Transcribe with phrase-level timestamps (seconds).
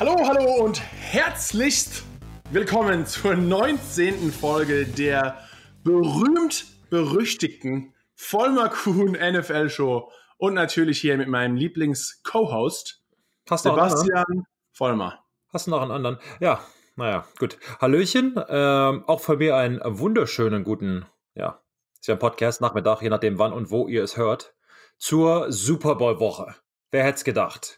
[0.00, 2.04] Hallo, hallo und herzlichst
[2.52, 4.30] willkommen zur 19.
[4.30, 5.42] Folge der
[5.82, 13.02] berühmt-berüchtigten Vollmer Kuhn NFL Show und natürlich hier mit meinem Lieblings-Co-Host
[13.50, 15.24] Sebastian Vollmer.
[15.48, 16.18] Hast du noch einen anderen?
[16.38, 16.60] Ja,
[16.94, 17.58] naja, gut.
[17.80, 21.60] Hallöchen, ähm, auch von mir einen wunderschönen guten, ja,
[22.00, 24.54] ist ja ein Podcast, Nachmittag, je nachdem wann und wo ihr es hört,
[24.96, 26.54] zur Super Bowl-Woche.
[26.92, 27.77] Wer hätte es gedacht?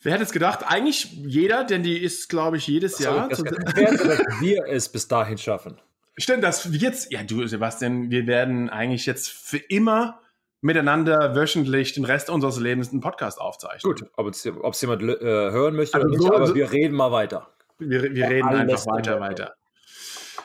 [0.00, 0.60] Wer hätte es gedacht?
[0.64, 3.28] Eigentlich jeder, denn die ist, glaube ich, jedes Jahr.
[3.28, 3.52] Das dass
[4.40, 5.80] wir es bis dahin schaffen.
[6.16, 10.20] Stimmt, dass wir jetzt, ja du Sebastian, wir werden eigentlich jetzt für immer
[10.60, 13.94] miteinander wöchentlich den Rest unseres Lebens einen Podcast aufzeichnen.
[13.94, 16.96] Gut, ob es jemand äh, hören möchte also oder nicht, so, aber so, wir reden
[16.96, 17.48] mal weiter.
[17.78, 19.54] Wir, wir ja, reden einfach weiter, weiter.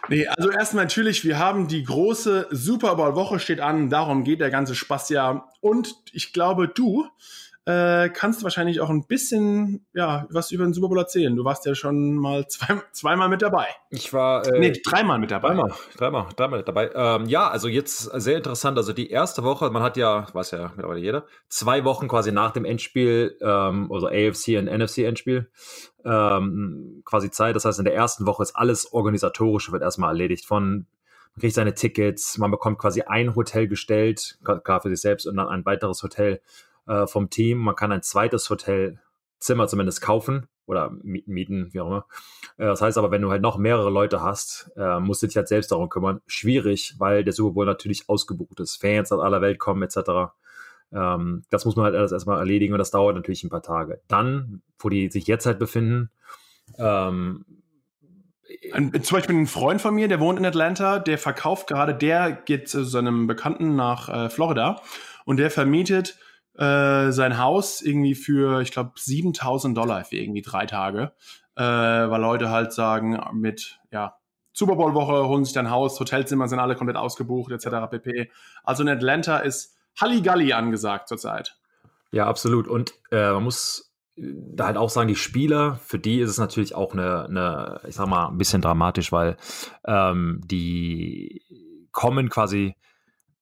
[0.09, 4.51] Nee, also erstmal natürlich, wir haben die große Super Bowl-Woche steht an, darum geht der
[4.51, 5.47] ganze Spaß ja.
[5.61, 7.07] Und ich glaube, du
[7.65, 11.33] äh, kannst wahrscheinlich auch ein bisschen ja, was über den Super Bowl erzählen.
[11.33, 13.67] Du warst ja schon mal zwei, zweimal mit dabei.
[13.89, 14.45] Ich war.
[14.45, 15.49] Äh, nee, dreimal mit dabei.
[15.49, 16.91] Dreimal, dreimal, dreimal mit dabei.
[16.93, 18.77] Ähm, ja, also jetzt sehr interessant.
[18.77, 22.51] Also die erste Woche, man hat ja, weiß ja mittlerweile jeder, zwei Wochen quasi nach
[22.51, 25.49] dem Endspiel, ähm, also AFC und NFC-Endspiel,
[26.03, 27.55] ähm, quasi Zeit.
[27.55, 30.45] Das heißt, in der ersten Woche ist alles Organisatorische wird erstmal erledigt.
[30.45, 30.87] Von
[31.35, 35.37] man kriegt seine Tickets, man bekommt quasi ein Hotel gestellt, klar für sich selbst und
[35.37, 36.41] dann ein weiteres Hotel
[36.87, 37.59] äh, vom Team.
[37.59, 42.05] Man kann ein zweites Hotelzimmer zumindest kaufen oder mieten, wie auch immer.
[42.57, 45.35] Äh, das heißt aber, wenn du halt noch mehrere Leute hast, äh, musst du dich
[45.35, 46.21] halt selbst darum kümmern.
[46.27, 48.77] Schwierig, weil der Super Bowl natürlich ausgebucht ist.
[48.77, 50.31] Fans aus aller Welt kommen etc.
[50.91, 54.01] Ähm, das muss man halt alles erstmal erledigen und das dauert natürlich ein paar Tage.
[54.07, 56.09] Dann, wo die sich jetzt halt befinden,
[56.77, 57.45] ähm,
[58.71, 62.31] ein, zum Beispiel ein Freund von mir, der wohnt in Atlanta, der verkauft gerade, der
[62.31, 64.81] geht zu seinem Bekannten nach äh, Florida
[65.25, 66.17] und der vermietet
[66.57, 71.13] äh, sein Haus irgendwie für, ich glaube, 7000 Dollar für irgendwie drei Tage,
[71.55, 74.17] äh, weil Leute halt sagen, mit, ja,
[74.51, 77.89] Super Bowl Woche holen sich dein Haus, Hotelzimmer sind alle komplett ausgebucht, etc.
[77.89, 78.29] pp.
[78.63, 81.57] Also in Atlanta ist Halligalli angesagt zurzeit.
[82.11, 82.67] Ja, absolut.
[82.67, 86.75] Und äh, man muss da halt auch sagen, die Spieler, für die ist es natürlich
[86.75, 89.37] auch eine, eine ich sag mal, ein bisschen dramatisch, weil
[89.85, 91.41] ähm, die
[91.91, 92.75] kommen quasi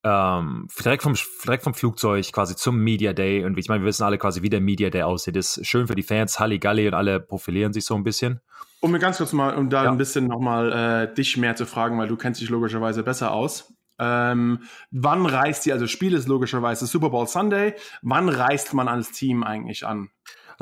[0.04, 3.46] ähm, direkt, vom, direkt vom Flugzeug quasi zum Media Day.
[3.46, 5.36] Und ich meine, wir wissen alle quasi, wie der Media Day aussieht.
[5.36, 8.42] Das ist schön für die Fans, Halligalli und alle profilieren sich so ein bisschen.
[8.80, 9.92] Um mir ganz kurz mal, um da ja.
[9.92, 10.72] ein bisschen nochmal
[11.12, 13.74] äh, dich mehr zu fragen, weil du kennst dich logischerweise besser aus.
[14.00, 19.12] Ähm, wann reist ihr, also Spiel ist logischerweise Super Bowl Sunday, wann reist man als
[19.12, 20.10] Team eigentlich an?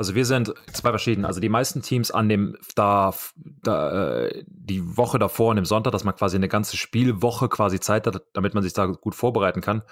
[0.00, 1.26] Also wir sind zwei verschieden.
[1.26, 5.90] Also die meisten Teams an dem da, da äh, die Woche davor, an dem Sonntag,
[5.92, 9.60] dass man quasi eine ganze Spielwoche quasi Zeit hat, damit man sich da gut vorbereiten
[9.60, 9.82] kann.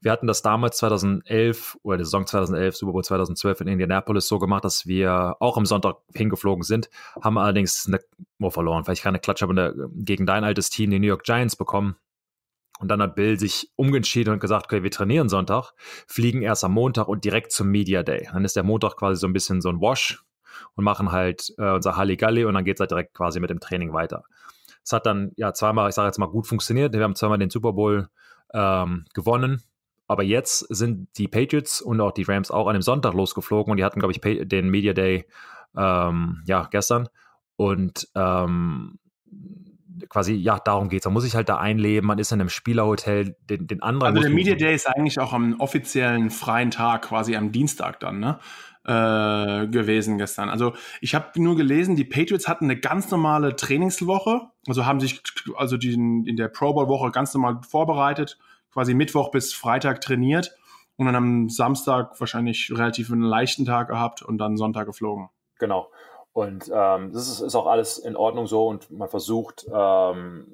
[0.00, 4.40] Wir hatten das damals 2011 oder die Saison 2011, Super Bowl 2012 in Indianapolis so
[4.40, 6.90] gemacht, dass wir auch am Sonntag hingeflogen sind,
[7.22, 8.00] haben allerdings eine,
[8.40, 11.54] oh, verloren, weil ich keine Klatsche habe, gegen dein altes Team, die New York Giants,
[11.54, 11.94] bekommen.
[12.78, 15.72] Und dann hat Bill sich umentschieden und gesagt, okay, wir trainieren Sonntag,
[16.06, 18.28] fliegen erst am Montag und direkt zum Media Day.
[18.32, 20.22] Dann ist der Montag quasi so ein bisschen so ein Wash
[20.76, 23.60] und machen halt äh, unser Halligalli und dann geht es halt direkt quasi mit dem
[23.60, 24.24] Training weiter.
[24.84, 26.94] Es hat dann ja zweimal, ich sage jetzt mal, gut funktioniert.
[26.94, 28.08] Wir haben zweimal den Super Bowl
[28.54, 29.62] ähm, gewonnen.
[30.06, 33.76] Aber jetzt sind die Patriots und auch die Rams auch an dem Sonntag losgeflogen und
[33.76, 35.26] die hatten, glaube ich, den Media Day
[35.76, 37.08] ähm, ja, gestern.
[37.56, 38.98] Und ähm,
[40.08, 41.04] quasi, ja, darum geht's.
[41.06, 44.16] Man muss sich halt da einleben, man ist in einem Spielerhotel, den, den anderen.
[44.16, 48.20] Also der Media Day ist eigentlich auch am offiziellen freien Tag, quasi am Dienstag dann,
[48.20, 48.38] ne?
[48.84, 50.48] Äh, gewesen gestern.
[50.48, 50.72] Also
[51.02, 55.20] ich habe nur gelesen, die Patriots hatten eine ganz normale Trainingswoche, also haben sich
[55.56, 58.38] also die, in der Pro Bowl Woche ganz normal vorbereitet,
[58.72, 60.54] quasi Mittwoch bis Freitag trainiert
[60.96, 65.28] und dann am Samstag wahrscheinlich relativ einen leichten Tag gehabt und dann Sonntag geflogen.
[65.58, 65.90] Genau.
[66.38, 70.46] Und ähm, das ist, ist, auch alles in Ordnung so und man versucht, ähm,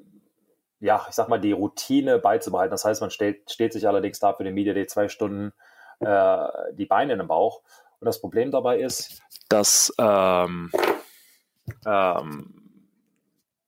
[0.79, 2.71] ja, ich sag mal, die Routine beizubehalten.
[2.71, 5.53] Das heißt, man stellt, steht sich allerdings da für den Media Day zwei Stunden
[5.99, 7.61] äh, die Beine in den Bauch.
[7.99, 10.71] Und das Problem dabei ist, dass, ähm,
[11.85, 12.63] ähm,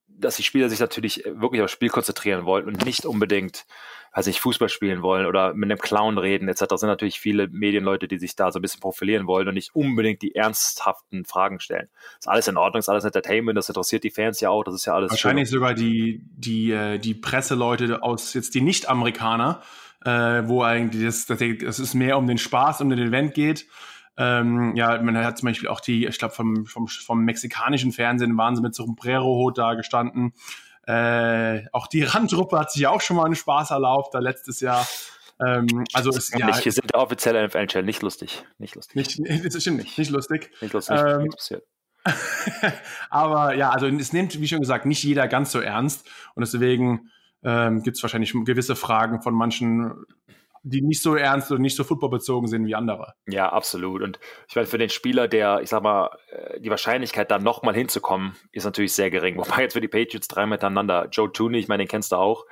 [0.08, 3.68] dass die Spieler sich natürlich wirklich aufs Spiel konzentrieren wollen und nicht unbedingt
[4.12, 6.65] also nicht Fußball spielen wollen oder mit einem Clown reden etc.
[6.69, 9.75] Das sind natürlich viele Medienleute, die sich da so ein bisschen profilieren wollen und nicht
[9.75, 11.89] unbedingt die ernsthaften Fragen stellen.
[12.19, 14.86] Ist alles in Ordnung, ist alles Entertainment, das interessiert die Fans ja auch, das ist
[14.86, 15.12] ja alles.
[15.12, 15.59] Wahrscheinlich schön.
[15.59, 19.62] sogar die, die, äh, die Presseleute aus jetzt die Nicht-Amerikaner,
[20.06, 20.09] äh,
[20.48, 23.68] wo eigentlich das, das, ist mehr um den Spaß, um den Event geht.
[24.19, 28.36] Ähm, ja, man hat zum Beispiel auch die, ich glaube, vom, vom, vom mexikanischen Fernsehen
[28.36, 30.33] waren sie mit so einem Sombrero-Hut da gestanden.
[30.88, 34.88] Äh, auch die Randtruppe hat sich auch schon mal einen Spaß erlaubt, da letztes Jahr.
[35.45, 38.45] Ähm, also es, ja, nicht, hier sind der offizielle NFL-Channel, nicht lustig.
[38.57, 38.95] Nicht lustig.
[39.19, 40.50] Nicht, das stimmt nicht, nicht lustig.
[40.62, 41.63] Nicht lustig, ähm, nichts passiert.
[43.10, 47.12] aber ja, also es nimmt, wie schon gesagt, nicht jeder ganz so ernst und deswegen
[47.44, 50.06] ähm, gibt es wahrscheinlich gewisse Fragen von manchen,
[50.63, 53.13] die nicht so ernst und nicht so footballbezogen sind wie andere.
[53.27, 54.01] Ja, absolut.
[54.01, 57.75] Und ich meine, für den Spieler, der, ich sag mal, äh, die Wahrscheinlichkeit, da nochmal
[57.75, 59.38] hinzukommen, ist natürlich sehr gering.
[59.38, 62.45] Wobei jetzt für die Patriots drei miteinander, Joe Tooney, ich meine, den kennst du auch,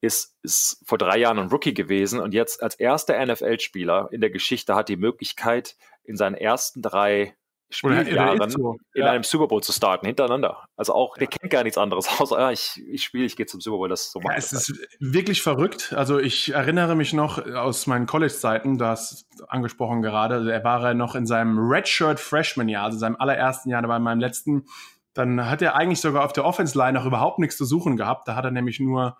[0.00, 4.30] ist, ist vor drei Jahren ein Rookie gewesen und jetzt als erster NFL-Spieler in der
[4.30, 7.36] Geschichte hat die Möglichkeit, in seinen ersten drei
[7.70, 8.76] Spieljahren so.
[8.94, 9.10] in ja.
[9.10, 10.64] einem Super Bowl zu starten, hintereinander.
[10.76, 13.60] Also auch, der kennt gar nichts anderes, außer, ja, ich, ich spiele, ich gehe zum
[13.60, 15.92] Super Bowl, das so ja, Es ist wirklich verrückt.
[15.92, 21.14] Also ich erinnere mich noch aus meinen College-Zeiten, das angesprochen gerade, also er war noch
[21.14, 24.64] in seinem Redshirt Freshman-Jahr, also seinem allerersten Jahr, da war in meinem letzten,
[25.12, 28.28] dann hat er eigentlich sogar auf der Offense-Line noch überhaupt nichts zu suchen gehabt.
[28.28, 29.18] Da hat er nämlich nur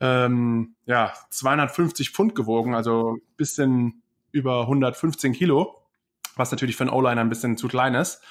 [0.00, 5.81] ähm, ja, 250 Pfund gewogen, also ein bisschen über 115 Kilo
[6.36, 8.22] was natürlich für einen O-Liner ein bisschen zu klein ist.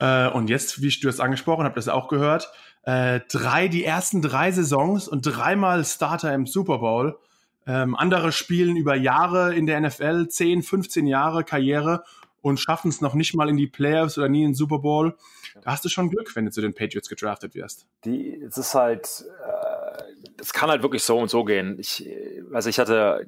[0.00, 2.50] Äh, und jetzt, wie du es angesprochen habe, das auch gehört,
[2.82, 7.18] äh, drei, die ersten drei Saisons und dreimal Starter im Super Bowl.
[7.66, 12.02] Ähm, andere spielen über Jahre in der NFL, 10, 15 Jahre Karriere
[12.40, 15.16] und schaffen es noch nicht mal in die Playoffs oder nie in den Super Bowl.
[15.60, 17.86] Da hast du schon Glück, wenn du zu den Patriots gedraftet wirst.
[18.04, 20.02] Die, es ist halt, äh,
[20.40, 21.76] es kann halt wirklich so und so gehen.
[21.78, 22.08] Ich,
[22.52, 23.26] also ich hatte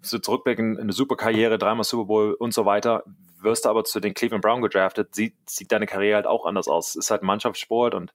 [0.00, 3.04] so zurückblicken, eine super Karriere, dreimal Super Bowl und so weiter
[3.42, 6.68] wirst du aber zu den Cleveland Brown gedraftet, sieht, sieht deine Karriere halt auch anders
[6.68, 6.94] aus.
[6.94, 8.14] Ist halt Mannschaftssport und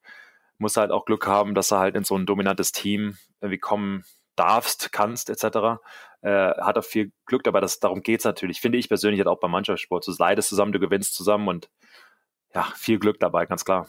[0.58, 4.04] musst halt auch Glück haben, dass du halt in so ein dominantes Team irgendwie kommen
[4.36, 5.80] darfst, kannst, etc.
[6.22, 7.60] Äh, hat auch viel Glück dabei.
[7.60, 8.62] Das, darum geht es natürlich.
[8.62, 10.08] Finde ich persönlich halt auch beim Mannschaftssport.
[10.08, 11.70] Du leidest zusammen, du gewinnst zusammen und
[12.54, 13.88] ja, viel Glück dabei, ganz klar.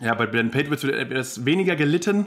[0.00, 2.26] Ja, bei Ben Patriots wird es weniger gelitten.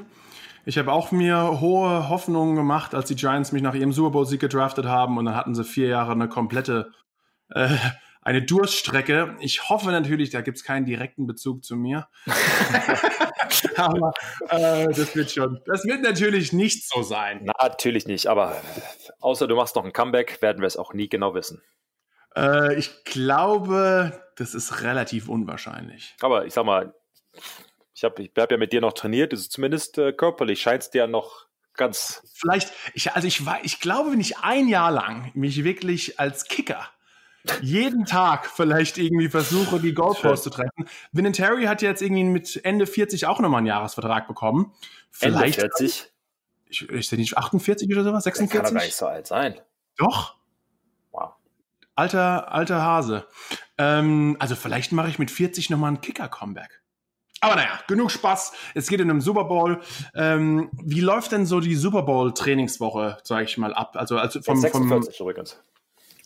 [0.66, 4.40] Ich habe auch mir hohe Hoffnungen gemacht, als die Giants mich nach ihrem Super Bowl-Sieg
[4.40, 6.92] gedraftet haben und dann hatten sie vier Jahre eine komplette
[7.50, 7.76] äh,
[8.26, 9.38] eine Durststrecke.
[9.40, 12.08] Ich hoffe natürlich, da gibt es keinen direkten Bezug zu mir.
[13.78, 14.14] aber
[14.50, 15.62] äh, das wird schon.
[15.68, 17.42] Das wird natürlich nicht so sein.
[17.44, 18.60] Na, natürlich nicht, aber
[19.20, 21.62] außer du machst noch ein Comeback, werden wir es auch nie genau wissen.
[22.36, 26.16] Äh, ich glaube, das ist relativ unwahrscheinlich.
[26.20, 26.96] Aber ich sag mal,
[27.94, 30.90] ich habe ich hab ja mit dir noch trainiert, ist zumindest äh, körperlich scheint es
[30.90, 31.46] dir noch
[31.76, 32.24] ganz.
[32.34, 36.46] Vielleicht, ich, also ich war, ich glaube, wenn ich ein Jahr lang mich wirklich als
[36.46, 36.90] Kicker
[37.62, 40.88] jeden Tag vielleicht irgendwie versuche, die Goalpost zu treffen.
[41.34, 44.74] Terry hat jetzt irgendwie mit Ende 40 auch nochmal einen Jahresvertrag bekommen.
[45.12, 45.60] Vielleicht.
[45.60, 46.12] Ende 40?
[46.68, 48.24] Ich, ich sehe nicht, 48 oder sowas?
[48.24, 48.52] 46?
[48.52, 49.60] Der kann doch gar nicht so alt sein.
[49.98, 50.36] Doch.
[51.12, 51.34] Wow.
[51.96, 53.28] Alter, alter Hase.
[53.78, 56.82] Ähm, also vielleicht mache ich mit 40 nochmal ein Kicker-Comeback.
[57.42, 58.54] Aber naja, genug Spaß.
[58.74, 59.82] Es geht in einem Super Bowl.
[60.16, 63.96] Ähm, wie läuft denn so die Super Bowl-Trainingswoche, sage ich mal, ab?
[63.98, 65.60] Also, also vom, 46 vom, übrigens.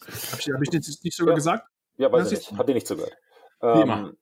[0.09, 1.35] Habe ich, hab ich nicht, nicht sogar ja.
[1.35, 1.67] gesagt?
[1.97, 2.57] Ja, weiß ich nicht.
[2.57, 3.15] Habt ihr nicht zugehört.
[3.61, 4.17] Wie ähm,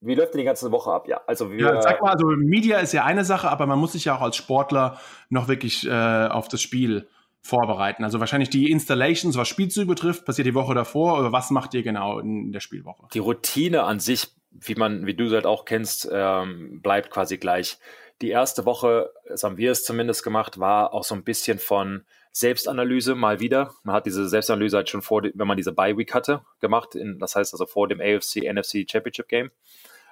[0.00, 1.08] Wie läuft denn die ganze Woche ab?
[1.08, 3.92] Ja, also wir, ja, sag mal, also Media ist ja eine Sache, aber man muss
[3.92, 5.90] sich ja auch als Sportler noch wirklich äh,
[6.28, 7.08] auf das Spiel
[7.42, 8.04] vorbereiten.
[8.04, 11.82] Also wahrscheinlich die Installations, was Spielzüge betrifft, passiert die Woche davor oder was macht ihr
[11.82, 13.08] genau in der Spielwoche?
[13.14, 17.78] Die Routine an sich, wie man, wie du halt auch kennst, ähm, bleibt quasi gleich.
[18.22, 22.04] Die erste Woche, das haben wir es zumindest gemacht, war auch so ein bisschen von
[22.36, 23.72] Selbstanalyse mal wieder.
[23.82, 26.94] Man hat diese Selbstanalyse halt schon vor, wenn man diese Bye Week hatte, gemacht.
[26.94, 29.50] In, das heißt also vor dem AFC NFC Championship Game.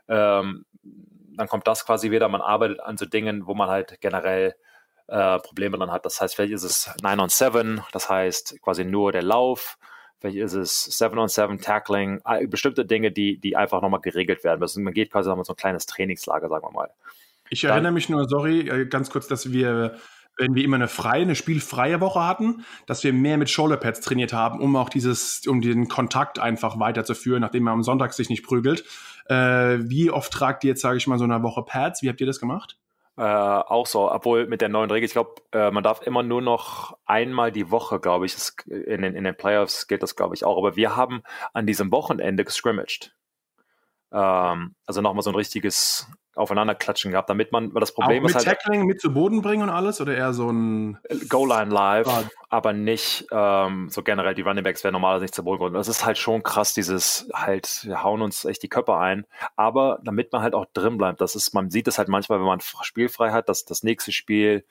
[0.08, 0.64] Ähm,
[1.36, 2.26] dann kommt das quasi wieder.
[2.30, 4.54] Man arbeitet an so Dingen, wo man halt generell
[5.06, 6.06] äh, Probleme dann hat.
[6.06, 9.76] Das heißt, vielleicht ist es 9 on 7, das heißt quasi nur der Lauf.
[10.18, 14.60] Vielleicht ist es 7 on 7 Tackling, bestimmte Dinge, die, die einfach nochmal geregelt werden
[14.60, 14.82] müssen.
[14.82, 16.90] Man geht quasi nochmal so ein kleines Trainingslager, sagen wir mal.
[17.50, 19.98] Ich dann, erinnere mich nur, sorry, äh, ganz kurz, dass wir
[20.36, 24.32] wenn wir immer eine freie, eine spielfreie Woche hatten, dass wir mehr mit Shoulderpads trainiert
[24.32, 28.44] haben, um auch dieses, um den Kontakt einfach weiterzuführen, nachdem man am Sonntag sich nicht
[28.44, 28.84] prügelt.
[29.26, 32.02] Äh, wie oft tragt ihr jetzt, sage ich mal, so eine Woche Pads?
[32.02, 32.78] Wie habt ihr das gemacht?
[33.16, 36.42] Äh, auch so, obwohl mit der neuen Regel, ich glaube, äh, man darf immer nur
[36.42, 38.36] noch einmal die Woche, glaube ich,
[38.66, 40.58] in den, in den Playoffs gilt das, glaube ich, auch.
[40.58, 41.22] Aber wir haben
[41.52, 43.14] an diesem Wochenende gescrimmaged.
[44.12, 48.30] Ähm, also nochmal so ein richtiges aufeinanderklatschen gehabt, damit man, weil das Problem Auch mit
[48.30, 48.58] ist halt.
[48.58, 50.98] Tackling mit zu Boden bringen und alles oder eher so ein.
[51.28, 52.24] Goal-Line live, ah.
[52.48, 55.74] aber nicht ähm, so generell, die Running Backs werden normalerweise nicht zu Boden geholt.
[55.74, 59.26] Das ist halt schon krass, dieses halt, wir hauen uns echt die Köpfe ein,
[59.56, 62.46] aber damit man halt auch drin bleibt, das ist, man sieht es halt manchmal, wenn
[62.46, 64.64] man spielfrei hat, dass das nächste Spiel,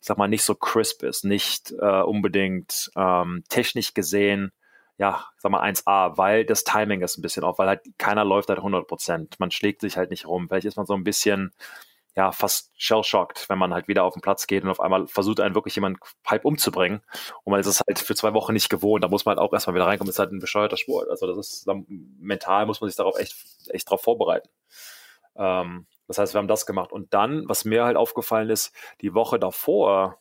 [0.00, 4.52] ich sag mal, nicht so crisp ist, nicht äh, unbedingt ähm, technisch gesehen
[4.96, 8.48] ja, sag mal 1A, weil das Timing ist ein bisschen auf, weil halt keiner läuft
[8.48, 9.40] halt 100 Prozent.
[9.40, 10.48] Man schlägt sich halt nicht rum.
[10.48, 11.52] Vielleicht ist man so ein bisschen,
[12.16, 15.40] ja, fast shell-shocked, wenn man halt wieder auf den Platz geht und auf einmal versucht
[15.40, 17.02] einen wirklich jemand halb umzubringen.
[17.42, 19.02] Und man ist es halt für zwei Wochen nicht gewohnt.
[19.02, 20.06] Da muss man halt auch erstmal wieder reinkommen.
[20.08, 21.10] Das ist halt ein bescheuerter Sport.
[21.10, 23.34] Also das ist, mental muss man sich darauf echt,
[23.70, 24.48] echt drauf vorbereiten.
[25.36, 26.92] Ähm, das heißt, wir haben das gemacht.
[26.92, 30.18] Und dann, was mir halt aufgefallen ist, die Woche davor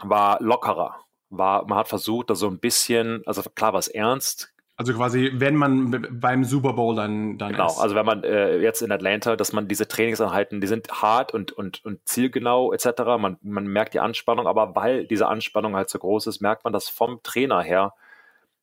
[0.00, 1.04] war lockerer.
[1.30, 5.30] War, man hat versucht, da so ein bisschen, also klar war es ernst, also quasi,
[5.34, 7.76] wenn man beim Super Bowl dann, dann Genau, ist.
[7.80, 11.52] also wenn man äh, jetzt in Atlanta, dass man diese Trainingseinheiten, die sind hart und,
[11.52, 13.02] und, und zielgenau etc.
[13.18, 16.72] Man, man merkt die Anspannung, aber weil diese Anspannung halt so groß ist, merkt man,
[16.72, 17.92] dass vom Trainer her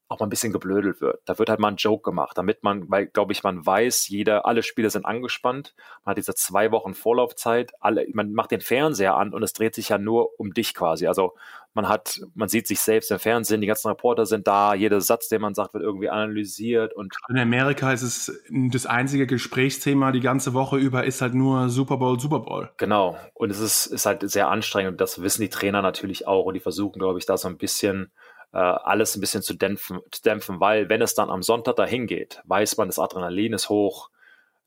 [0.07, 1.21] auch mal ein bisschen geblödelt wird.
[1.25, 4.45] Da wird halt mal ein Joke gemacht, damit man, weil, glaube ich, man weiß, jeder,
[4.47, 5.75] alle Spieler sind angespannt.
[6.03, 9.75] Man hat diese zwei Wochen Vorlaufzeit, alle, man macht den Fernseher an und es dreht
[9.75, 11.05] sich ja nur um dich quasi.
[11.07, 11.36] Also
[11.77, 15.29] man hat, man sieht sich selbst im Fernsehen, die ganzen Reporter sind da, jeder Satz,
[15.29, 17.15] den man sagt, wird irgendwie analysiert und.
[17.29, 21.98] In Amerika ist es das einzige Gesprächsthema die ganze Woche über ist halt nur Super
[21.98, 22.69] Bowl, Super Bowl.
[22.77, 23.17] Genau.
[23.34, 26.55] Und es ist, ist halt sehr anstrengend und das wissen die Trainer natürlich auch und
[26.55, 28.12] die versuchen, glaube ich, da so ein bisschen
[28.51, 32.07] äh, alles ein bisschen zu dämpfen, zu dämpfen, weil wenn es dann am Sonntag dahin
[32.07, 34.10] geht, weiß man, das Adrenalin ist hoch,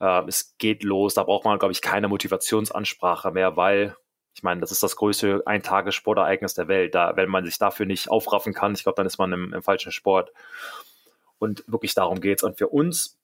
[0.01, 3.97] äh, es geht los, da braucht man, glaube ich, keine Motivationsansprache mehr, weil
[4.41, 6.95] ich meine, das ist das größte Eintagessportereignis der Welt.
[6.95, 9.63] Da, wenn man sich dafür nicht aufraffen kann, ich glaube, dann ist man im, im
[9.63, 10.33] falschen Sport.
[11.39, 12.43] Und wirklich darum geht's.
[12.43, 13.19] Und für uns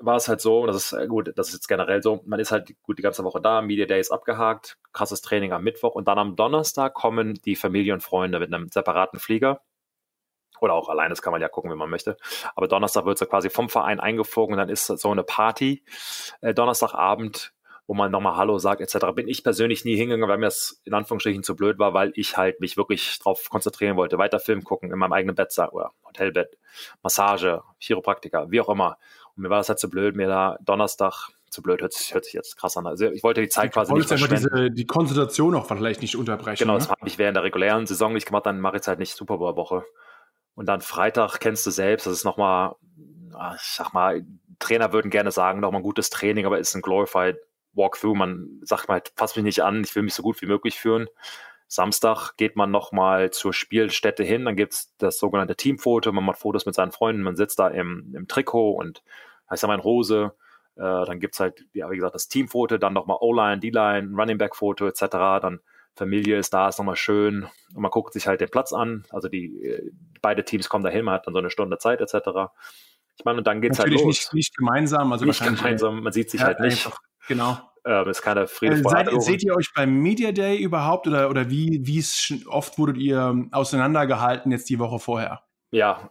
[0.00, 2.50] war es halt so, das ist äh, gut, das ist jetzt generell so, man ist
[2.50, 6.08] halt gut die ganze Woche da, Media Day ist abgehakt, krasses Training am Mittwoch und
[6.08, 9.62] dann am Donnerstag kommen die Familie und Freunde mit einem separaten Flieger.
[10.60, 12.16] Oder auch allein, das kann man ja gucken, wenn man möchte.
[12.56, 15.84] Aber Donnerstag wird so quasi vom Verein eingeflogen und dann ist so eine Party
[16.40, 17.52] äh, Donnerstagabend,
[17.86, 19.06] wo man nochmal Hallo sagt, etc.
[19.14, 22.36] Bin ich persönlich nie hingegangen, weil mir das in Anführungsstrichen zu blöd war, weil ich
[22.36, 24.18] halt mich wirklich drauf konzentrieren wollte.
[24.18, 26.58] Weiter Film gucken, in meinem eigenen Bett oder Hotelbett,
[27.02, 28.98] Massage, Chiropraktiker, wie auch immer.
[29.36, 32.24] Und mir war das halt zu blöd, mir da Donnerstag zu blöd, hört sich, hört
[32.24, 32.86] sich jetzt krass an.
[32.86, 34.48] Also ich wollte die Zeit quasi nicht verschwenden.
[34.52, 36.58] Diese, die Konzentration auch vielleicht nicht unterbrechen.
[36.58, 36.80] Genau, ne?
[36.80, 39.14] das habe ich während der regulären Saison nicht gemacht, dann mache ich es halt nicht
[39.14, 39.84] Super Bowl Woche.
[40.56, 42.74] Und dann Freitag kennst du selbst, das ist nochmal,
[43.34, 44.24] ah, ich sag mal,
[44.58, 47.36] Trainer würden gerne sagen, nochmal ein gutes Training, aber es ist ein Glorified
[47.76, 48.16] Walkthrough.
[48.16, 51.08] Man sagt mal, fass mich nicht an, ich will mich so gut wie möglich führen.
[51.68, 56.38] Samstag geht man nochmal zur Spielstätte hin, dann gibt es das sogenannte Teamfoto, man macht
[56.38, 59.02] Fotos mit seinen Freunden, man sitzt da im, im Trikot und
[59.50, 60.32] heißt ja mal in Hose.
[60.76, 64.38] Äh, dann gibt es halt, ja, wie gesagt, das Teamfoto, dann nochmal O-Line, D-Line, Running
[64.38, 65.00] Back-Foto etc.
[65.40, 65.60] Dann
[65.94, 69.04] Familie ist da, ist nochmal schön und man guckt sich halt den Platz an.
[69.10, 69.90] Also die äh,
[70.20, 72.52] beide Teams kommen dahin, man hat dann so eine Stunde Zeit etc.
[73.18, 74.16] Ich meine, und dann geht's Natürlich halt los.
[74.16, 76.86] Nicht, nicht gemeinsam, also nicht gemeinsam, man sieht sich ja, halt nicht.
[76.86, 77.58] Einfach, genau.
[77.84, 81.50] Ähm, ist keine Friede äh, seid, Seht ihr euch beim Media Day überhaupt oder, oder
[81.50, 82.04] wie, wie
[82.48, 85.42] oft wurdet ihr auseinandergehalten jetzt die Woche vorher?
[85.70, 86.10] Ja,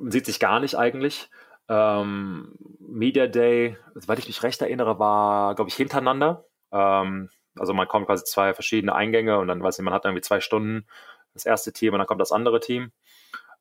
[0.00, 1.30] man sieht sich gar nicht eigentlich.
[1.68, 6.46] Ähm, Media Day, soweit ich mich recht erinnere, war, glaube ich, hintereinander.
[6.72, 10.22] Ähm, also man kommt quasi zwei verschiedene Eingänge und dann weiß ich, man hat irgendwie
[10.22, 10.86] zwei Stunden
[11.32, 12.92] das erste Team und dann kommt das andere Team.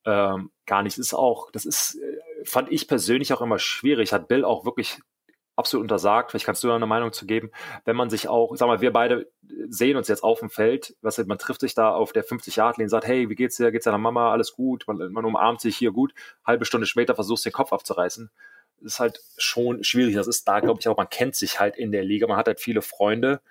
[0.05, 0.97] Ähm, gar nicht.
[0.97, 4.11] Das ist auch, das ist, äh, fand ich persönlich auch immer schwierig.
[4.11, 4.99] Hat Bill auch wirklich
[5.55, 6.31] absolut untersagt.
[6.31, 7.51] Vielleicht kannst du da eine Meinung zu geben.
[7.85, 9.31] Wenn man sich auch, sag mal, wir beide
[9.67, 12.77] sehen uns jetzt auf dem Feld, was man trifft sich da auf der 50 Yard
[12.77, 13.71] Linie, sagt, hey, wie geht's dir?
[13.71, 14.31] Geht's deiner Mama?
[14.31, 14.85] Alles gut?
[14.87, 16.13] Man, man umarmt sich hier gut.
[16.45, 18.31] Halbe Stunde später versuchst den Kopf abzureißen.
[18.81, 20.15] Das ist halt schon schwierig.
[20.15, 22.27] Das ist da, glaube ich, auch, man kennt sich halt in der Liga.
[22.27, 23.41] Man hat halt viele Freunde.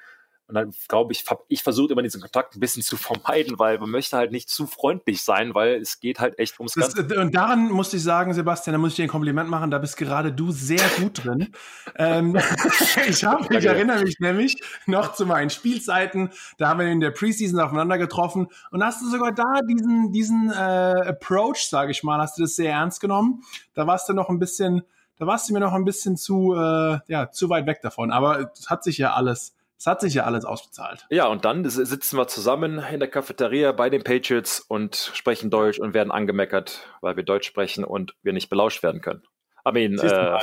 [0.52, 3.88] Und dann glaube ich, ich versuche immer diesen Kontakt ein bisschen zu vermeiden, weil man
[3.88, 7.18] möchte halt nicht zu freundlich sein, weil es geht halt echt ums das, Ganze.
[7.18, 9.97] Und daran musste ich sagen, Sebastian, da muss ich dir ein Kompliment machen, da bist
[9.97, 11.54] gerade du sehr gut drin.
[11.97, 12.37] ähm,
[13.09, 16.28] ich, hab, ich erinnere mich nämlich noch zu meinen Spielzeiten,
[16.59, 20.50] da haben wir in der Preseason aufeinander getroffen und hast du sogar da diesen, diesen
[20.50, 23.42] äh, Approach, sage ich mal, hast du das sehr ernst genommen.
[23.73, 24.82] Da warst du noch ein bisschen,
[25.16, 28.12] da warst du mir noch ein bisschen zu, äh, ja, zu weit weg davon.
[28.12, 31.09] Aber es hat sich ja alles es hat sich ja alles ausbezahlt.
[31.11, 35.81] Ja, und dann sitzen wir zusammen in der Cafeteria bei den Patriots und sprechen Deutsch
[35.81, 39.25] und werden angemeckert, weil wir Deutsch sprechen und wir nicht belauscht werden können.
[39.67, 40.39] I mean, äh,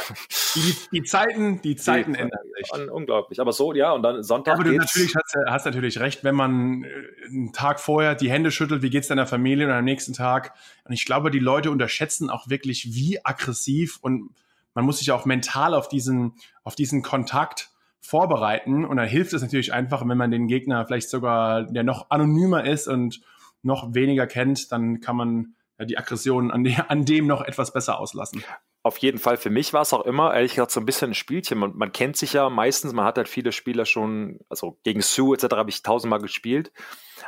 [0.56, 2.92] die, die, Zeiten, die Zeiten die, ändern sich.
[2.92, 3.40] Unglaublich.
[3.40, 4.56] Aber so, ja, und dann Sonntag.
[4.56, 6.88] Aber du natürlich hast, hast, natürlich recht, wenn man äh,
[7.28, 10.54] einen Tag vorher die Hände schüttelt, wie geht's deiner Familie und am nächsten Tag.
[10.84, 14.32] Und ich glaube, die Leute unterschätzen auch wirklich, wie aggressiv und
[14.74, 16.34] man muss sich auch mental auf diesen,
[16.66, 17.72] auf diesen Kontakt
[18.10, 18.86] vorbereiten.
[18.86, 22.66] Und dann hilft es natürlich einfach, wenn man den Gegner vielleicht sogar, der noch anonymer
[22.66, 23.22] ist und
[23.62, 28.00] noch weniger kennt, dann kann man ja, die Aggression an, an dem noch etwas besser
[28.00, 28.44] auslassen.
[28.82, 29.38] Auf jeden Fall.
[29.38, 31.60] Für mich war es auch immer, ehrlich gesagt, so ein bisschen ein Spielchen.
[31.60, 35.36] Man, man kennt sich ja meistens, man hat halt viele Spieler schon, also gegen Sue
[35.36, 35.56] etc.
[35.56, 36.72] habe ich tausendmal gespielt,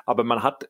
[0.05, 0.69] aber man hat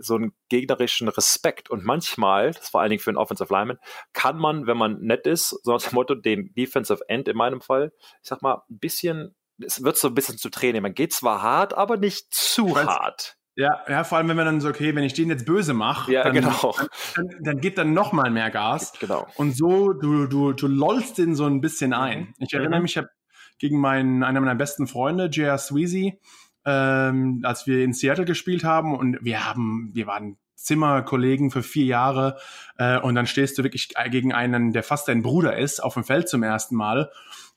[0.00, 1.70] so einen gegnerischen Respekt.
[1.70, 3.78] Und manchmal, das vor allen Dingen für einen Offensive Lineman,
[4.12, 7.60] kann man, wenn man nett ist, so nach dem Motto, den Defensive End in meinem
[7.60, 7.92] Fall,
[8.22, 10.82] ich sag mal, ein bisschen es wird so ein bisschen zu Tränen.
[10.82, 13.36] Man geht zwar hart, aber nicht zu hart.
[13.56, 16.12] Ja, ja, vor allem, wenn man dann so, okay, wenn ich den jetzt böse mache,
[16.12, 16.74] ja, dann, genau.
[17.16, 18.92] dann, dann, geht dann noch mal mehr Gas.
[19.00, 19.26] Genau.
[19.34, 22.20] Und so, du, du, du lollst den so ein bisschen ein.
[22.20, 22.34] Mhm.
[22.38, 22.84] Ich erinnere mhm.
[22.84, 23.10] mich, ich habe
[23.58, 25.58] gegen meinen, einer meiner besten Freunde, J.R.
[25.58, 26.18] Sweezy,
[26.64, 31.86] ähm, als wir in Seattle gespielt haben und wir haben, wir waren Zimmerkollegen für vier
[31.86, 32.38] Jahre
[32.76, 36.04] äh, und dann stehst du wirklich gegen einen, der fast dein Bruder ist, auf dem
[36.04, 37.10] Feld zum ersten Mal.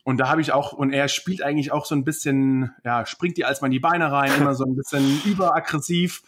[0.06, 3.38] Und da habe ich auch, und er spielt eigentlich auch so ein bisschen, ja, springt
[3.38, 6.22] dir als mal in die Beine rein, immer so ein bisschen überaggressiv.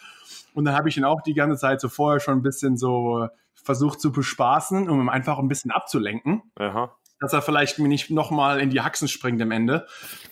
[0.54, 3.28] Und dann habe ich ihn auch die ganze Zeit so vorher schon ein bisschen so
[3.54, 6.44] versucht zu bespaßen, um ihn einfach ein bisschen abzulenken.
[6.58, 9.88] Aha dass er vielleicht mir nicht nochmal in die Haxen springt am Ende.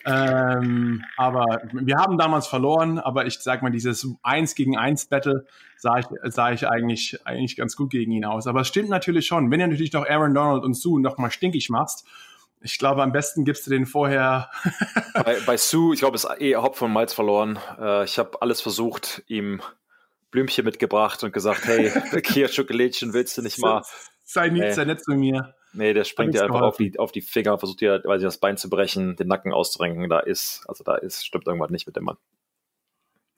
[0.06, 5.46] Ähm, aber wir haben damals verloren, aber ich sag mal, dieses 1 gegen 1 Battle
[5.78, 8.48] sah ich, sah ich eigentlich, eigentlich ganz gut gegen ihn aus.
[8.48, 11.70] Aber es stimmt natürlich schon, wenn du natürlich noch Aaron Donald und Sue nochmal stinkig
[11.70, 12.06] machst,
[12.66, 14.50] ich glaube, am besten gibst du den vorher.
[15.26, 17.60] bei, bei Sue, ich glaube, ist eh Hopf von Malz verloren.
[17.78, 19.62] Äh, ich habe alles versucht, ihm
[20.32, 21.92] Blümchen mitgebracht und gesagt, hey,
[22.24, 23.84] Kia Schokolädchen, willst du nicht mal?
[24.24, 25.54] Sei nicht, sei nett zu mir.
[25.74, 28.38] Nee, der springt ja einfach auf die, auf die Finger, versucht ja, weiß ich, das
[28.38, 30.08] Bein zu brechen, den Nacken auszurenken.
[30.10, 32.18] Da ist, also da ist, stimmt irgendwas nicht mit dem Mann.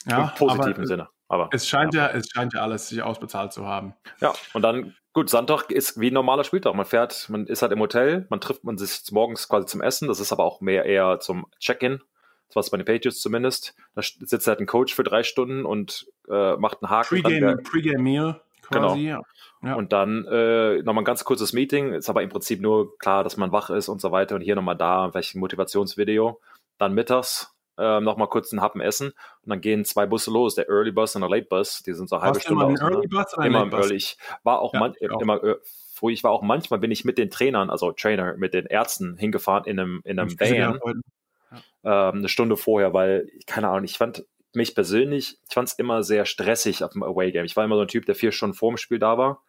[0.06, 1.10] Ja, Im positiven aber Sinne.
[1.28, 2.08] Aber es scheint ja.
[2.08, 2.14] ja.
[2.14, 3.96] es scheint ja alles sich ausbezahlt zu haben.
[4.20, 6.76] Ja, und dann, gut, Sonntag ist wie ein normaler Spieltag.
[6.76, 10.08] Man fährt, man ist halt im Hotel, man trifft man sich morgens quasi zum Essen.
[10.08, 12.02] Das ist aber auch mehr eher zum Check-in.
[12.48, 13.76] Das war es bei den Patriots zumindest.
[13.96, 17.24] Da sitzt halt ein Coach für drei Stunden und äh, macht einen Haken.
[17.24, 19.06] Pre-Game, Pre-Game-Meal quasi.
[19.06, 19.22] Genau.
[19.64, 19.74] Ja.
[19.76, 23.38] Und dann äh, nochmal ein ganz kurzes Meeting, ist aber im Prinzip nur klar, dass
[23.38, 24.36] man wach ist und so weiter.
[24.36, 26.40] Und hier nochmal da, vielleicht ein Motivationsvideo.
[26.78, 30.70] Dann mittags äh, nochmal kurz einen Happen essen und dann gehen zwei Busse los, der
[30.70, 31.84] Early Bus und der Late Bus.
[31.84, 32.82] Die sind so eine halbe Stunde immer aus.
[32.82, 33.96] Early Bus oder immer im Early.
[33.96, 35.22] Ich war auch, ja, man, auch.
[35.22, 35.56] immer äh,
[35.94, 39.18] früh, ich war auch manchmal bin ich mit den Trainern, also Trainer, mit den Ärzten
[39.18, 40.54] hingefahren in einem, in einem Van.
[40.54, 42.10] Ja.
[42.10, 46.04] Ähm, eine Stunde vorher, weil, keine Ahnung, ich fand mich persönlich, ich fand es immer
[46.04, 47.46] sehr stressig auf dem Away-Game.
[47.46, 49.42] Ich war immer so ein Typ, der vier Stunden vor dem Spiel da war,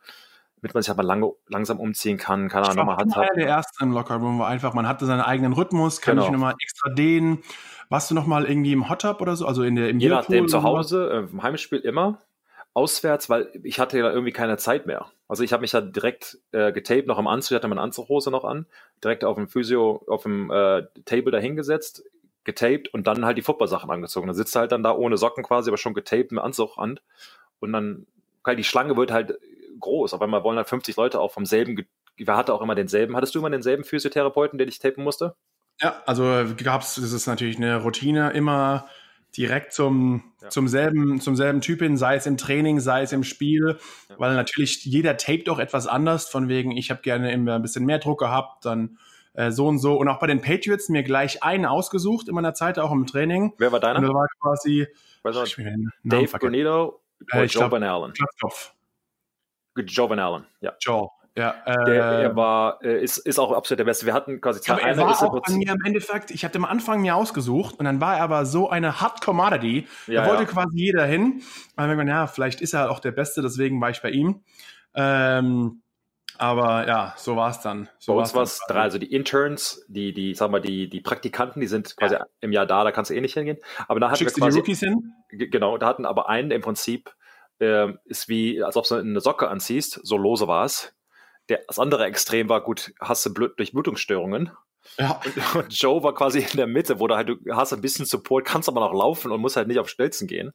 [0.61, 3.07] damit man sich aber lange, langsam umziehen kann, keine Ahnung, nochmal hat.
[3.07, 6.27] Ich der Erste im Lockerroom war einfach, man hatte seinen eigenen Rhythmus, kann genau.
[6.27, 7.43] ich nochmal extra dehnen.
[7.89, 10.49] Warst du nochmal irgendwie im Hot Tub oder so, also in der, im Je nachdem,
[10.49, 12.19] zu Hause, äh, im Heimspiel immer,
[12.77, 15.07] auswärts, weil ich hatte ja irgendwie keine Zeit mehr.
[15.29, 18.31] Also ich habe mich ja direkt äh, getaped, noch im Anzug, ich hatte meine Anzughose
[18.31, 18.67] noch an,
[19.03, 22.05] direkt auf dem Physio, auf dem äh, Table dahingesetzt,
[22.47, 24.27] getaped und dann halt die Football-Sachen angezogen.
[24.27, 26.99] Dann sitzt er halt dann da ohne Socken quasi, aber schon getaped mit Anzug an.
[27.61, 28.07] Und dann,
[28.45, 29.39] halt die Schlange wird halt
[29.79, 30.15] groß.
[30.15, 33.17] Auf einmal wollen halt 50 Leute auch vom selben, wer hatte auch immer denselben.
[33.17, 35.35] Hattest du immer denselben Physiotherapeuten, der dich tapen musste?
[35.83, 38.89] Ja, also gab's, das ist natürlich eine Routine, immer
[39.37, 40.49] direkt zum, ja.
[40.49, 43.77] zum, selben, zum selben Typ hin, sei es im Training, sei es im Spiel,
[44.09, 44.15] ja.
[44.19, 47.85] weil natürlich jeder tapet auch etwas anders, von wegen, ich habe gerne immer ein bisschen
[47.85, 48.99] mehr Druck gehabt, dann
[49.37, 49.95] äh, so und so.
[49.97, 53.55] Und auch bei den Patriots mir gleich einen ausgesucht in meiner Zeit, auch im Training.
[53.59, 53.99] Wer war deiner?
[53.99, 54.89] Und das war quasi
[56.05, 57.01] Dave Granito
[57.33, 58.13] oder äh, Joe Van Allen?
[58.13, 58.73] Klatzkopf.
[59.77, 60.73] Joe Van Allen, ja.
[60.81, 61.09] Joe.
[61.39, 64.07] Ja, äh, der, er war, äh, ist, ist auch absolut der Beste.
[64.07, 64.81] Wir hatten quasi zwei.
[64.81, 68.01] Er war auch bei mir im Endeffekt, ich hatte am Anfang mir ausgesucht und dann
[68.01, 69.87] war er aber so eine Hot Commodity.
[70.07, 70.49] Ja, da wollte ja.
[70.49, 71.43] quasi jeder hin.
[71.77, 74.41] Und dann ja, vielleicht ist er auch der Beste, deswegen war ich bei ihm.
[74.95, 75.83] Ähm,
[76.39, 77.89] aber ja, so war es dann.
[77.99, 81.01] So Bei uns war es drei, also die Interns, die, die, sag mal, die, die
[81.01, 82.27] Praktikanten, die sind quasi ja.
[82.41, 83.59] im Jahr da, da kannst du eh nicht hingehen.
[83.89, 85.13] Aber da hatten Schickst wir quasi, die Rookies hin?
[85.29, 87.15] Genau, da hatten aber einen im Prinzip,
[87.61, 90.95] äh, ist wie, als ob du eine Socke anziehst, so lose war es.
[91.47, 94.51] Das andere Extrem war, gut, hast du Blut, Durchblutungsstörungen.
[94.99, 95.21] Ja.
[95.25, 98.07] Und, und, Joe war quasi in der Mitte, wo du halt, du hast ein bisschen
[98.07, 100.53] Support, kannst aber noch laufen und musst halt nicht auf Stelzen gehen.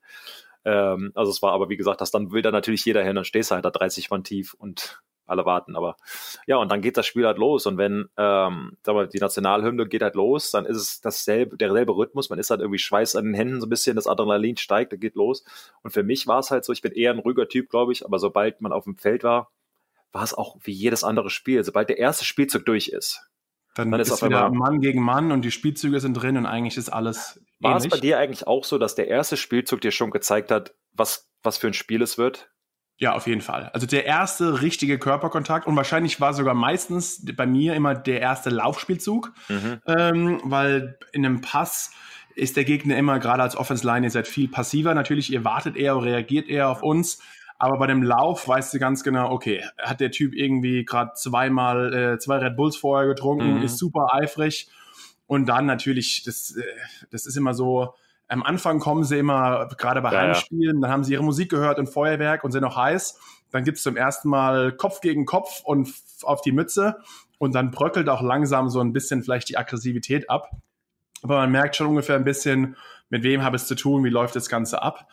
[0.66, 3.26] Ähm, also es war aber, wie gesagt, das dann will da natürlich jeder hin, dann
[3.26, 5.76] stehst du halt da 30 Mann tief und alle warten.
[5.76, 5.98] Aber
[6.46, 7.66] ja, und dann geht das Spiel halt los.
[7.66, 12.30] Und wenn ähm, wir, die Nationalhymne geht halt los, dann ist es dasselbe, derselbe Rhythmus.
[12.30, 14.98] Man ist halt irgendwie Schweiß an den Händen so ein bisschen, das Adrenalin steigt, da
[14.98, 15.44] geht los.
[15.82, 18.06] Und für mich war es halt so, ich bin eher ein ruhiger Typ, glaube ich,
[18.06, 19.50] aber sobald man auf dem Feld war,
[20.12, 21.64] war es auch wie jedes andere Spiel.
[21.64, 23.32] Sobald der erste Spielzug durch ist,
[23.76, 26.78] dann, dann ist, ist wieder Mann gegen Mann und die Spielzüge sind drin und eigentlich
[26.78, 27.42] ist alles.
[27.60, 27.86] War ähnlich.
[27.86, 31.30] es bei dir eigentlich auch so, dass der erste Spielzug dir schon gezeigt hat, was,
[31.42, 32.51] was für ein Spiel es wird?
[33.02, 33.72] Ja, auf jeden Fall.
[33.74, 38.52] Also der erste richtige Körperkontakt und wahrscheinlich war sogar meistens bei mir immer der erste
[38.52, 39.82] Laufspielzug, mhm.
[39.88, 41.94] ähm, weil in einem Pass
[42.36, 44.94] ist der Gegner immer, gerade als Offense Line, ihr seid viel passiver.
[44.94, 47.20] Natürlich, ihr wartet eher, reagiert eher auf uns.
[47.58, 51.94] Aber bei dem Lauf weißt du ganz genau, okay, hat der Typ irgendwie gerade zweimal
[51.94, 53.64] äh, zwei Red Bulls vorher getrunken, mhm.
[53.64, 54.70] ist super eifrig.
[55.26, 56.64] Und dann natürlich, das, äh,
[57.10, 57.96] das ist immer so,
[58.32, 61.80] am Anfang kommen sie immer, gerade bei ja, Heimspielen, dann haben sie ihre Musik gehört
[61.80, 63.20] und Feuerwerk und sind noch heiß.
[63.52, 67.00] Dann gibt's zum ersten Mal Kopf gegen Kopf und auf die Mütze.
[67.40, 70.52] Und dann bröckelt auch langsam so ein bisschen vielleicht die Aggressivität ab.
[71.24, 72.78] aber man merkt schon ungefähr ein bisschen,
[73.12, 75.08] mit wem habe ich es zu tun, wie läuft das Ganze ab.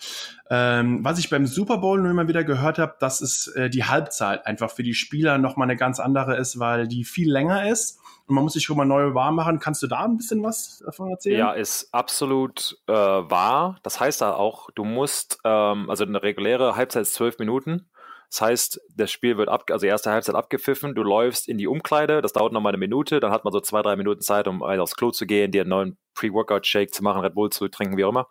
[0.48, 3.84] Ähm, was ich beim Super Bowl nur immer wieder gehört habe, dass es äh, die
[3.84, 7.98] Halbzeit einfach für die Spieler nochmal eine ganz andere ist, weil die viel länger ist
[8.26, 9.58] und man muss sich schon mal neu warm machen.
[9.58, 11.38] Kannst du da ein bisschen was davon erzählen?
[11.38, 13.76] Ja, ist absolut äh, wahr.
[13.82, 17.88] Das heißt da auch, du musst, ähm, also eine reguläre Halbzeit ist zwölf Minuten.
[18.30, 22.20] Das heißt, das Spiel wird ab, also erste Halbzeit abgepfiffen, du läufst in die Umkleide,
[22.20, 24.96] das dauert nochmal eine Minute, dann hat man so zwei, drei Minuten Zeit, um aufs
[24.96, 28.10] Klo zu gehen, dir einen neuen Pre-Workout-Shake zu machen, Red Bull zu trinken, wie auch
[28.10, 28.28] immer.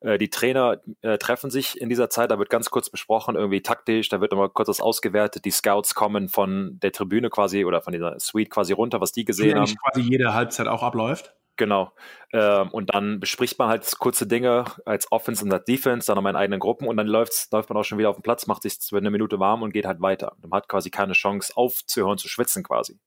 [0.00, 3.62] Äh, die Trainer äh, treffen sich in dieser Zeit, da wird ganz kurz besprochen, irgendwie
[3.62, 7.82] taktisch, da wird nochmal kurz was ausgewertet, die Scouts kommen von der Tribüne quasi oder
[7.82, 9.74] von dieser Suite quasi runter, was die gesehen haben.
[9.76, 11.34] quasi jede Halbzeit auch abläuft.
[11.60, 11.92] Genau.
[12.32, 16.34] Ähm, und dann bespricht man halt kurze Dinge als Offense und als Defense, dann in
[16.34, 18.78] eigenen Gruppen und dann läuft's, läuft man auch schon wieder auf den Platz, macht sich
[18.94, 20.34] eine Minute warm und geht halt weiter.
[20.40, 22.98] Man hat quasi keine Chance aufzuhören, zu schwitzen quasi.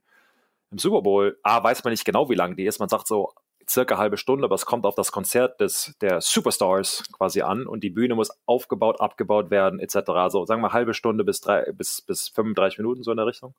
[0.70, 2.78] Im Super Bowl, A, weiß man nicht genau, wie lang die ist.
[2.78, 3.34] Man sagt so
[3.68, 7.84] circa halbe Stunde, aber es kommt auf das Konzert des, der Superstars quasi an und
[7.84, 9.96] die Bühne muss aufgebaut, abgebaut werden, etc.
[10.30, 13.56] So, sagen wir halbe Stunde bis, drei, bis, bis 35 Minuten so in der Richtung.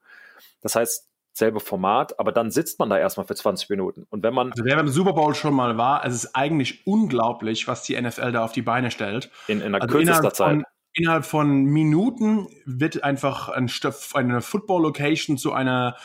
[0.60, 4.06] Das heißt, selbe Format, aber dann sitzt man da erstmal für 20 Minuten.
[4.08, 4.52] Und wenn man.
[4.52, 8.32] Also wer beim Super Bowl schon mal war, es ist eigentlich unglaublich, was die NFL
[8.32, 9.30] da auf die Beine stellt.
[9.48, 10.52] In, in einer also kürzester Zeit.
[10.52, 13.68] Von, innerhalb von Minuten wird einfach ein,
[14.14, 15.96] eine Football-Location zu einer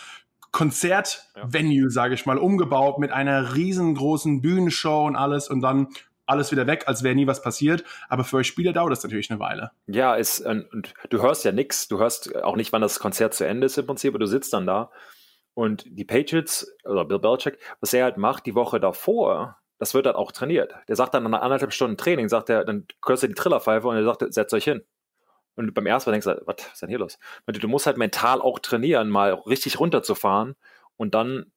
[0.52, 1.89] Konzertvenue, ja.
[1.89, 5.89] sage ich mal, umgebaut mit einer riesengroßen Bühnenshow und alles und dann
[6.26, 7.84] alles wieder weg, als wäre nie was passiert.
[8.08, 9.72] Aber für euch Spieler dauert das natürlich eine Weile.
[9.86, 11.88] Ja, ist, und du hörst ja nichts.
[11.88, 14.54] Du hörst auch nicht, wann das Konzert zu Ende ist im Prinzip, aber du sitzt
[14.54, 14.89] dann da
[15.54, 20.06] und die Patriots, oder Bill Belichick, was er halt macht die Woche davor, das wird
[20.06, 20.74] dann auch trainiert.
[20.88, 23.96] Der sagt dann nach anderthalb Stunden Training, sagt er, dann hörst du die Trillerpfeife und
[23.96, 24.84] er sagt, setzt euch hin.
[25.56, 27.18] Und beim ersten Mal denkst du, was ist denn hier los?
[27.48, 30.56] Du musst halt mental auch trainieren, mal richtig runterzufahren
[30.96, 31.52] und dann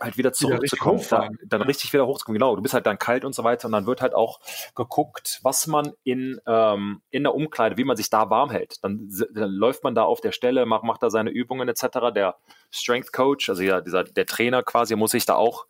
[0.00, 2.38] halt wieder zurückzukommen, wieder dann, dann richtig wieder hochzukommen.
[2.38, 4.40] Genau, du bist halt dann kalt und so weiter und dann wird halt auch
[4.74, 8.82] geguckt, was man in, ähm, in der Umkleide, wie man sich da warm hält.
[8.82, 12.12] Dann, dann läuft man da auf der Stelle, macht, macht da seine Übungen etc.
[12.14, 12.36] Der
[12.70, 15.66] Strength Coach, also ja, dieser, der Trainer quasi, muss sich da auch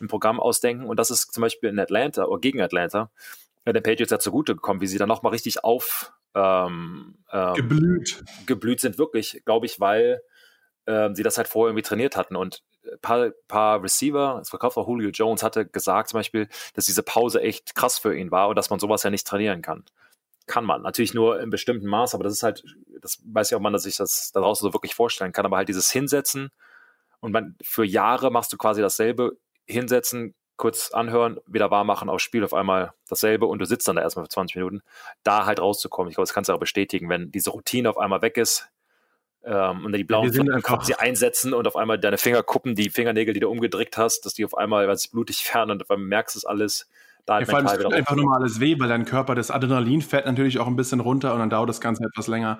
[0.00, 3.10] ein Programm ausdenken und das ist zum Beispiel in Atlanta oder gegen Atlanta
[3.66, 8.24] ja, der Patriots ja zugute gekommen, wie sie dann nochmal richtig auf ähm, ähm, geblüht.
[8.46, 10.22] geblüht sind, wirklich, glaube ich, weil
[10.86, 12.62] ähm, sie das halt vorher irgendwie trainiert hatten und
[13.02, 17.40] paar, paar Receiver, das Verkauf von Julio Jones hatte gesagt zum Beispiel, dass diese Pause
[17.40, 19.84] echt krass für ihn war und dass man sowas ja nicht trainieren kann.
[20.46, 20.82] Kann man.
[20.82, 22.62] Natürlich nur in bestimmten Maß, aber das ist halt,
[23.00, 25.56] das weiß ja auch man, dass ich das da draußen so wirklich vorstellen kann, aber
[25.56, 26.50] halt dieses Hinsetzen
[27.20, 32.22] und man, für Jahre machst du quasi dasselbe, hinsetzen, kurz anhören, wieder warm machen, aufs
[32.22, 34.82] Spiel auf einmal dasselbe und du sitzt dann da erstmal für 20 Minuten,
[35.22, 36.08] da halt rauszukommen.
[36.10, 38.68] Ich glaube, das kannst du auch bestätigen, wenn diese Routine auf einmal weg ist,
[39.46, 42.90] ähm, und dann die blauen Flecken sie einsetzen und auf einmal deine Finger kuppen, die
[42.90, 46.08] Fingernägel, die du umgedrückt hast, dass die auf einmal was blutig werden und auf einmal
[46.08, 46.88] merkst du es alles.
[47.26, 49.50] Da ja, vor allem es tut einfach nur mal alles weh, weil dein Körper, das
[49.50, 52.58] Adrenalin fährt natürlich auch ein bisschen runter und dann dauert das Ganze etwas länger.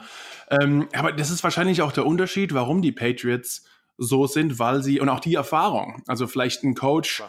[0.50, 3.64] Ähm, aber das ist wahrscheinlich auch der Unterschied, warum die Patriots
[3.98, 7.22] so sind, weil sie, und auch die Erfahrung, also vielleicht ein Coach,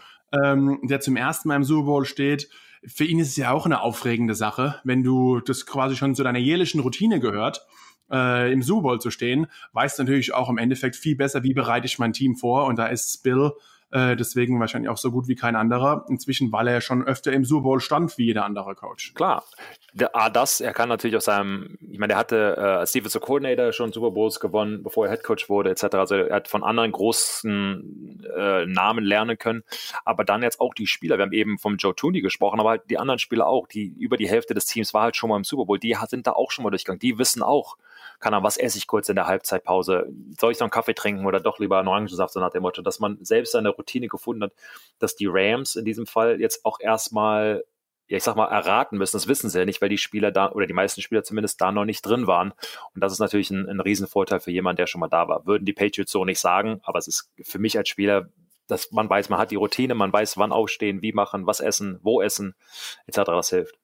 [0.44, 2.50] ähm, der zum ersten Mal im Super Bowl steht,
[2.86, 6.24] für ihn ist es ja auch eine aufregende Sache, wenn du das quasi schon zu
[6.24, 7.66] deiner jährlichen Routine gehört
[8.12, 11.86] äh, im Super Bowl zu stehen, weiß natürlich auch im Endeffekt viel besser, wie bereite
[11.86, 12.66] ich mein Team vor.
[12.66, 13.52] Und da ist Bill
[13.90, 16.06] äh, deswegen wahrscheinlich auch so gut wie kein anderer.
[16.10, 19.14] Inzwischen, weil er schon öfter im Super Bowl stand wie jeder andere Coach.
[19.14, 19.46] Klar.
[19.94, 23.24] Der, A, das, er kann natürlich aus seinem, ich meine, er hatte äh, als Defensive
[23.24, 25.84] Coordinator schon Super Bowls gewonnen, bevor er Head Coach wurde, etc.
[25.96, 29.64] Also er hat von anderen großen äh, Namen lernen können.
[30.04, 32.90] Aber dann jetzt auch die Spieler, wir haben eben vom Joe Tooney gesprochen, aber halt
[32.90, 35.46] die anderen Spieler auch, die über die Hälfte des Teams war halt schon mal im
[35.46, 37.00] Super Bowl, die sind da auch schon mal durchgegangen.
[37.00, 37.78] Die wissen auch,
[38.20, 40.08] kann er, was esse ich kurz in der Halbzeitpause?
[40.40, 42.82] Soll ich noch einen Kaffee trinken oder doch lieber einen Orangensaft, so nach dem Motto,
[42.82, 44.54] dass man selbst seine Routine gefunden hat,
[45.00, 47.64] dass die Rams in diesem Fall jetzt auch erstmal
[48.08, 49.18] ja, ich sag mal, erraten müssen.
[49.18, 51.72] Das wissen sie ja nicht, weil die Spieler da, oder die meisten Spieler zumindest da
[51.72, 52.54] noch nicht drin waren.
[52.96, 55.46] Und das ist natürlich ein, ein Riesenvorteil für jemanden, der schon mal da war.
[55.46, 58.30] Würden die Patriots so nicht sagen, aber es ist für mich als Spieler,
[58.68, 62.00] dass man weiß, man hat die Routine, man weiß, wann aufstehen, wie machen, was essen,
[62.02, 62.56] wo essen,
[63.08, 63.18] etc.
[63.26, 63.76] Das hilft.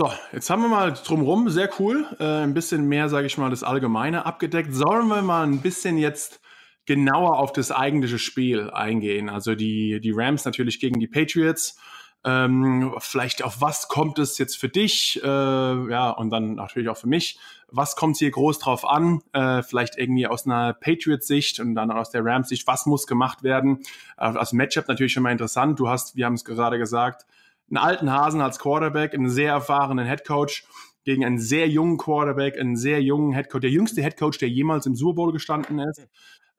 [0.00, 3.50] So, jetzt haben wir mal drumrum, sehr cool, äh, ein bisschen mehr, sage ich mal,
[3.50, 4.72] das Allgemeine abgedeckt.
[4.72, 6.40] Sollen wir mal ein bisschen jetzt
[6.86, 9.28] genauer auf das eigentliche Spiel eingehen?
[9.28, 11.80] Also die, die Rams natürlich gegen die Patriots.
[12.24, 15.20] Ähm, vielleicht auf was kommt es jetzt für dich?
[15.20, 17.40] Äh, ja, und dann natürlich auch für mich.
[17.66, 19.20] Was kommt hier groß drauf an?
[19.32, 22.68] Äh, vielleicht irgendwie aus einer Patriots-Sicht und dann aus der Rams-Sicht.
[22.68, 23.80] Was muss gemacht werden?
[24.16, 25.80] Äh, als Matchup natürlich schon mal interessant.
[25.80, 27.26] Du hast, wir haben es gerade gesagt,
[27.68, 30.64] einen alten Hasen als Quarterback, einen sehr erfahrenen Headcoach
[31.04, 34.94] gegen einen sehr jungen Quarterback, einen sehr jungen Headcoach, der jüngste Headcoach, der jemals im
[34.94, 36.06] Super Bowl gestanden ist.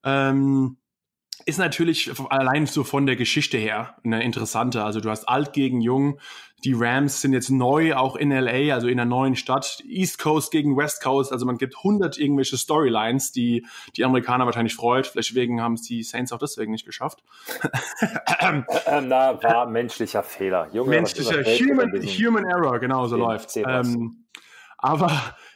[0.04, 0.78] Ähm,
[1.46, 4.84] ist natürlich allein so von der Geschichte her eine interessante.
[4.84, 6.20] Also du hast alt gegen jung.
[6.66, 9.82] Die Rams sind jetzt neu, auch in LA, also in einer neuen Stadt.
[9.88, 11.32] East Coast gegen West Coast.
[11.32, 15.08] Also man gibt 100 irgendwelche Storylines, die die Amerikaner wahrscheinlich freut.
[15.08, 17.24] Vielleicht wegen haben es die Saints auch deswegen nicht geschafft.
[18.42, 18.66] ähm,
[19.08, 20.68] na, war menschlicher Fehler.
[20.74, 23.56] Junge, menschlicher Human, Human Error, genau so läuft.
[23.56, 24.26] Ähm,
[24.78, 25.12] aber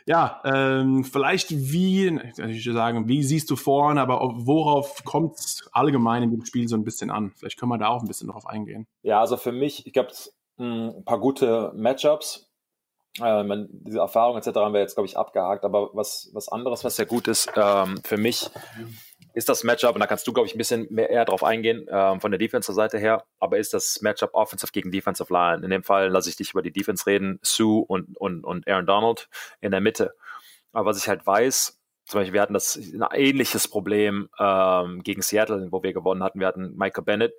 [0.05, 5.69] ja, ähm, vielleicht wie, ich würde sagen, wie siehst du vorne, aber worauf kommt es
[5.71, 7.31] allgemein in dem Spiel so ein bisschen an?
[7.35, 8.87] Vielleicht können wir da auch ein bisschen drauf eingehen.
[9.01, 10.11] Ja, also für mich, ich glaube,
[10.59, 12.49] ein paar gute Matchups.
[13.21, 14.55] Äh, man, diese Erfahrung etc.
[14.55, 17.99] haben wir jetzt, glaube ich, abgehakt, aber was, was anderes, was sehr gut ist, ähm,
[18.03, 18.49] für mich
[19.33, 21.87] ist das Matchup, und da kannst du, glaube ich, ein bisschen mehr eher drauf eingehen,
[21.89, 25.63] ähm, von der Defensive-Seite her, aber ist das Matchup Offensive gegen Defensive Line.
[25.63, 28.85] In dem Fall lasse ich dich über die Defense reden, Sue und, und, und Aaron
[28.85, 30.13] Donald in der Mitte.
[30.71, 35.21] Aber was ich halt weiß, zum Beispiel, wir hatten das ein ähnliches Problem ähm, gegen
[35.21, 36.39] Seattle, wo wir gewonnen hatten.
[36.39, 37.33] Wir hatten Michael Bennett,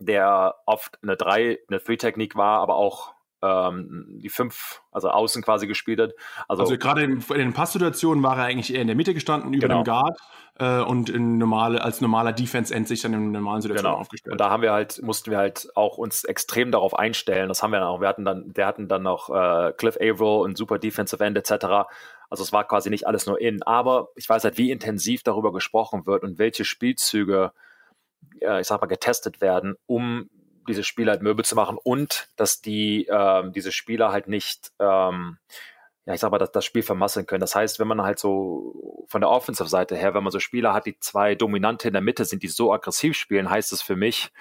[0.00, 5.66] der oft eine 3, eine 3-Technik war, aber auch ähm, die fünf, also außen quasi
[5.66, 6.12] gespielt hat.
[6.48, 9.52] Also, also gerade in, in, den Passsituationen war er eigentlich eher in der Mitte gestanden,
[9.52, 9.82] über genau.
[9.82, 10.18] dem Guard
[10.58, 14.00] äh, und in normale, als normaler Defense-End sich dann in normalen Situationen genau.
[14.00, 14.32] aufgestellt.
[14.32, 17.48] Und da haben wir halt, mussten wir halt auch uns extrem darauf einstellen.
[17.48, 18.00] Das haben wir dann auch.
[18.00, 21.88] Wir hatten dann, der hatten dann noch äh, Cliff Averill und super Defensive End etc.
[22.30, 23.62] Also es war quasi nicht alles nur in.
[23.64, 27.52] Aber ich weiß halt, wie intensiv darüber gesprochen wird und welche Spielzüge,
[28.40, 30.30] äh, ich sag mal, getestet werden, um
[30.68, 35.38] diese Spieler halt Möbel zu machen und dass die ähm, diese Spieler halt nicht, ähm,
[36.04, 37.40] ja, ich sag mal, das, das Spiel vermasseln können.
[37.40, 40.86] Das heißt, wenn man halt so von der Offensive-Seite her, wenn man so Spieler hat,
[40.86, 44.32] die zwei Dominante in der Mitte sind, die so aggressiv spielen, heißt es für mich,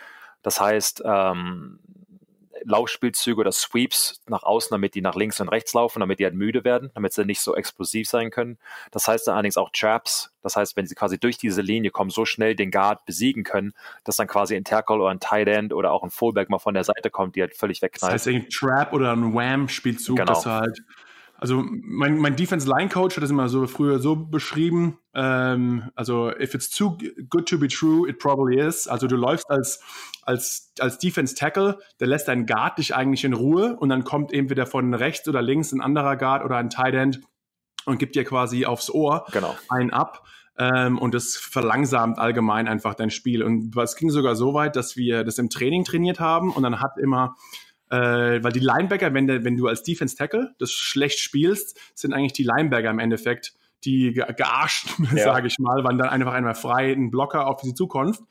[0.42, 1.80] das heißt, ähm,
[2.64, 6.36] Laufspielzüge oder Sweeps nach außen, damit die nach links und rechts laufen, damit die halt
[6.36, 8.58] müde werden, damit sie nicht so explosiv sein können.
[8.92, 10.32] Das heißt dann allerdings auch Traps.
[10.42, 13.74] Das heißt, wenn sie quasi durch diese Linie kommen, so schnell den Guard besiegen können,
[14.04, 16.74] dass dann quasi ein Tackle oder ein Tight End oder auch ein Fullback mal von
[16.74, 18.14] der Seite kommt, die halt völlig wegknallt.
[18.14, 20.34] Das heißt, ein Trap oder ein Wham-Spielzug, genau.
[20.34, 20.82] dass halt
[21.42, 25.00] also mein, mein Defense Line Coach hat das immer so früher so beschrieben.
[25.16, 27.00] Ähm, also if it's too
[27.30, 28.88] good to be true, it probably is.
[28.88, 29.82] Also du läufst als
[30.22, 34.32] als als Defense Tackle, der lässt deinen Guard dich eigentlich in Ruhe und dann kommt
[34.32, 37.22] entweder von rechts oder links ein anderer Guard oder ein Tight End
[37.86, 39.56] und gibt dir quasi aufs Ohr genau.
[39.68, 40.24] einen ab.
[40.60, 43.42] Ähm, und das verlangsamt allgemein einfach dein Spiel.
[43.42, 46.82] Und es ging sogar so weit, dass wir das im Training trainiert haben und dann
[46.82, 47.36] hat immer
[47.92, 52.14] äh, weil die Linebacker, wenn, der, wenn du als Defense Tackle das schlecht spielst, sind
[52.14, 55.24] eigentlich die Linebacker im Endeffekt die gearscht, ja.
[55.24, 58.22] sage ich mal, waren dann einfach einmal frei ein Blocker auf die Zukunft.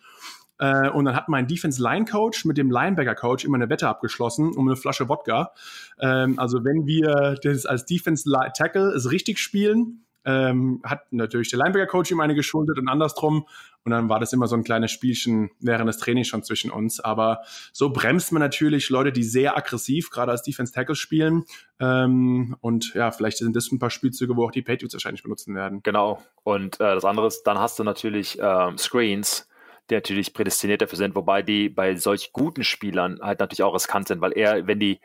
[0.59, 3.88] Äh, und dann hat mein Defense Line Coach mit dem Linebacker Coach immer eine Wette
[3.88, 5.53] abgeschlossen um eine Flasche Wodka.
[5.99, 11.59] Ähm, also wenn wir das als Defense Tackle es richtig spielen, ähm, hat natürlich der
[11.59, 13.46] Linebacker-Coach ihm eine geschuldet und andersrum.
[13.85, 17.01] Und dann war das immer so ein kleines Spielchen während des Trainings schon zwischen uns.
[17.01, 17.40] Aber
[17.73, 21.45] so bremst man natürlich Leute, die sehr aggressiv gerade als Defense-Tackle spielen.
[21.79, 25.55] Ähm, und ja, vielleicht sind das ein paar Spielzüge, wo auch die Patriots wahrscheinlich benutzen
[25.55, 25.83] werden.
[25.83, 26.23] Genau.
[26.43, 29.49] Und äh, das andere ist, dann hast du natürlich ähm, Screens,
[29.88, 34.09] die natürlich prädestiniert dafür sind, wobei die bei solch guten Spielern halt natürlich auch riskant
[34.09, 35.01] sind, weil er, wenn die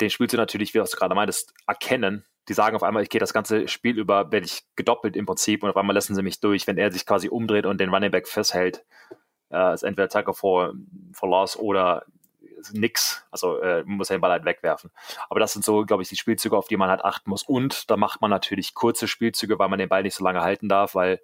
[0.00, 3.32] den Spielzug natürlich, wie du gerade meintest, erkennen, die sagen auf einmal, ich gehe das
[3.32, 6.66] ganze Spiel über, werde ich gedoppelt im Prinzip und auf einmal lassen sie mich durch,
[6.66, 8.84] wenn er sich quasi umdreht und den Running Back festhält.
[9.50, 10.74] Äh, ist entweder Tackle for,
[11.12, 12.04] for Loss oder
[12.72, 13.26] nix.
[13.30, 14.90] Also äh, man muss ja den Ball halt wegwerfen.
[15.28, 17.42] Aber das sind so, glaube ich, die Spielzüge, auf die man halt achten muss.
[17.42, 20.68] Und da macht man natürlich kurze Spielzüge, weil man den Ball nicht so lange halten
[20.68, 21.20] darf, weil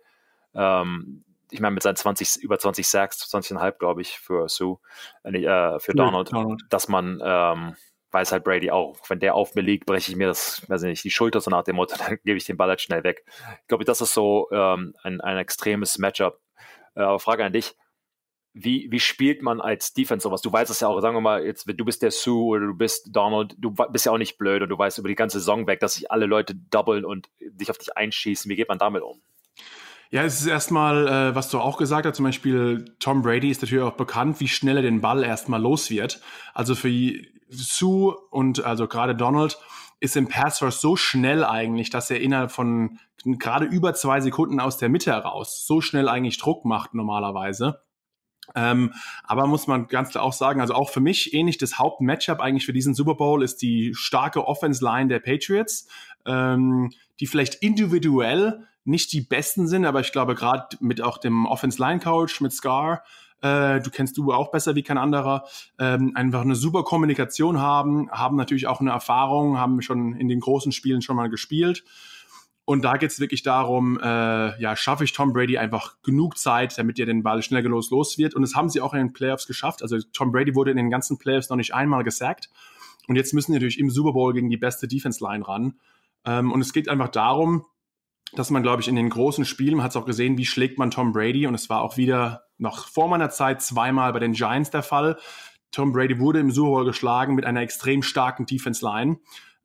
[0.54, 4.78] ähm, ich meine, mit seinen 20, über 20 Sacks, 20,5, glaube ich, für Sue,
[5.24, 7.76] äh, äh für Donald, Donald, dass man ähm,
[8.12, 11.04] weiß halt Brady auch, wenn der auf mir liegt, breche ich mir das, weiß nicht,
[11.04, 13.24] die Schulter so nach dem Motto, dann gebe ich den Ball halt schnell weg.
[13.62, 16.40] Ich glaube, das ist so ähm, ein, ein extremes Matchup.
[16.94, 17.76] Äh, aber Frage an dich,
[18.52, 20.42] wie, wie spielt man als Defense sowas?
[20.42, 22.74] Du weißt es ja auch, sagen wir mal, jetzt, du bist der Sue oder du
[22.74, 25.66] bist Donald, du bist ja auch nicht blöd und du weißt über die ganze Saison
[25.66, 28.50] weg, dass sich alle Leute doublen und dich auf dich einschießen.
[28.50, 29.20] Wie geht man damit um?
[30.10, 33.62] Ja, es ist erstmal, äh, was du auch gesagt hast, zum Beispiel Tom Brady ist
[33.62, 36.20] natürlich auch bekannt, wie schnell er den Ball erstmal los wird.
[36.52, 36.88] Also für
[37.50, 39.58] Sue und also gerade Donald
[40.00, 44.60] ist im Pass Rush so schnell eigentlich, dass er innerhalb von gerade über zwei Sekunden
[44.60, 47.82] aus der Mitte heraus so schnell eigentlich Druck macht normalerweise.
[48.54, 52.40] Ähm, aber muss man ganz klar auch sagen, also auch für mich ähnlich das Hauptmatchup
[52.40, 55.86] eigentlich für diesen Super Bowl ist die starke Offense Line der Patriots,
[56.26, 61.46] ähm, die vielleicht individuell nicht die besten sind, aber ich glaube gerade mit auch dem
[61.46, 63.04] Offense Line Coach, mit Scar,
[63.42, 65.44] äh, du kennst du auch besser wie kein anderer,
[65.78, 70.40] ähm, einfach eine super Kommunikation haben, haben natürlich auch eine Erfahrung, haben schon in den
[70.40, 71.84] großen Spielen schon mal gespielt.
[72.64, 76.78] Und da geht es wirklich darum, äh, ja, schaffe ich Tom Brady einfach genug Zeit,
[76.78, 78.34] damit er den Ball schnell los los wird.
[78.34, 79.82] Und das haben sie auch in den Playoffs geschafft.
[79.82, 82.48] Also Tom Brady wurde in den ganzen Playoffs noch nicht einmal gesackt.
[83.08, 85.80] Und jetzt müssen die natürlich im Super Bowl gegen die beste Defense-Line ran.
[86.24, 87.64] Ähm, und es geht einfach darum,
[88.32, 90.78] dass man, glaube ich, in den großen Spielen, man hat es auch gesehen, wie schlägt
[90.78, 91.46] man Tom Brady.
[91.46, 95.16] Und es war auch wieder noch vor meiner Zeit zweimal bei den Giants der Fall.
[95.72, 99.18] Tom Brady wurde im Super Bowl geschlagen mit einer extrem starken Defense Line.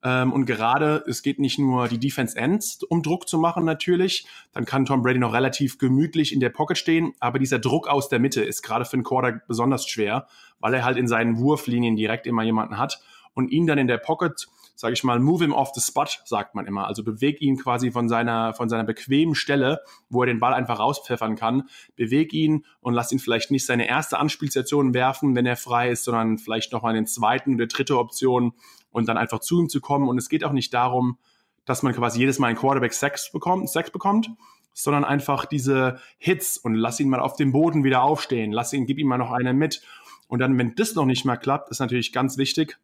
[0.03, 4.27] Ähm, und gerade, es geht nicht nur die Defense Ends, um Druck zu machen natürlich.
[4.53, 7.13] Dann kann Tom Brady noch relativ gemütlich in der Pocket stehen.
[7.19, 10.27] Aber dieser Druck aus der Mitte ist gerade für einen Quarterback besonders schwer,
[10.59, 13.01] weil er halt in seinen Wurflinien direkt immer jemanden hat.
[13.33, 16.53] Und ihn dann in der Pocket sage ich mal, move him off the spot, sagt
[16.53, 16.87] man immer.
[16.87, 20.79] Also beweg ihn quasi von seiner, von seiner bequemen Stelle, wo er den Ball einfach
[20.79, 21.63] rauspfeffern kann.
[21.95, 26.03] Beweg ihn und lass ihn vielleicht nicht seine erste Anspielstation werfen, wenn er frei ist,
[26.03, 28.53] sondern vielleicht nochmal den zweiten oder dritte Option
[28.91, 30.09] und dann einfach zu ihm zu kommen.
[30.09, 31.17] Und es geht auch nicht darum,
[31.65, 34.29] dass man quasi jedes Mal einen Quarterback Sex bekommt, Sex bekommt,
[34.73, 38.85] sondern einfach diese Hits und lass ihn mal auf dem Boden wieder aufstehen, lass ihn,
[38.85, 39.81] gib ihm mal noch eine mit.
[40.27, 42.77] Und dann, wenn das noch nicht mal klappt, ist natürlich ganz wichtig,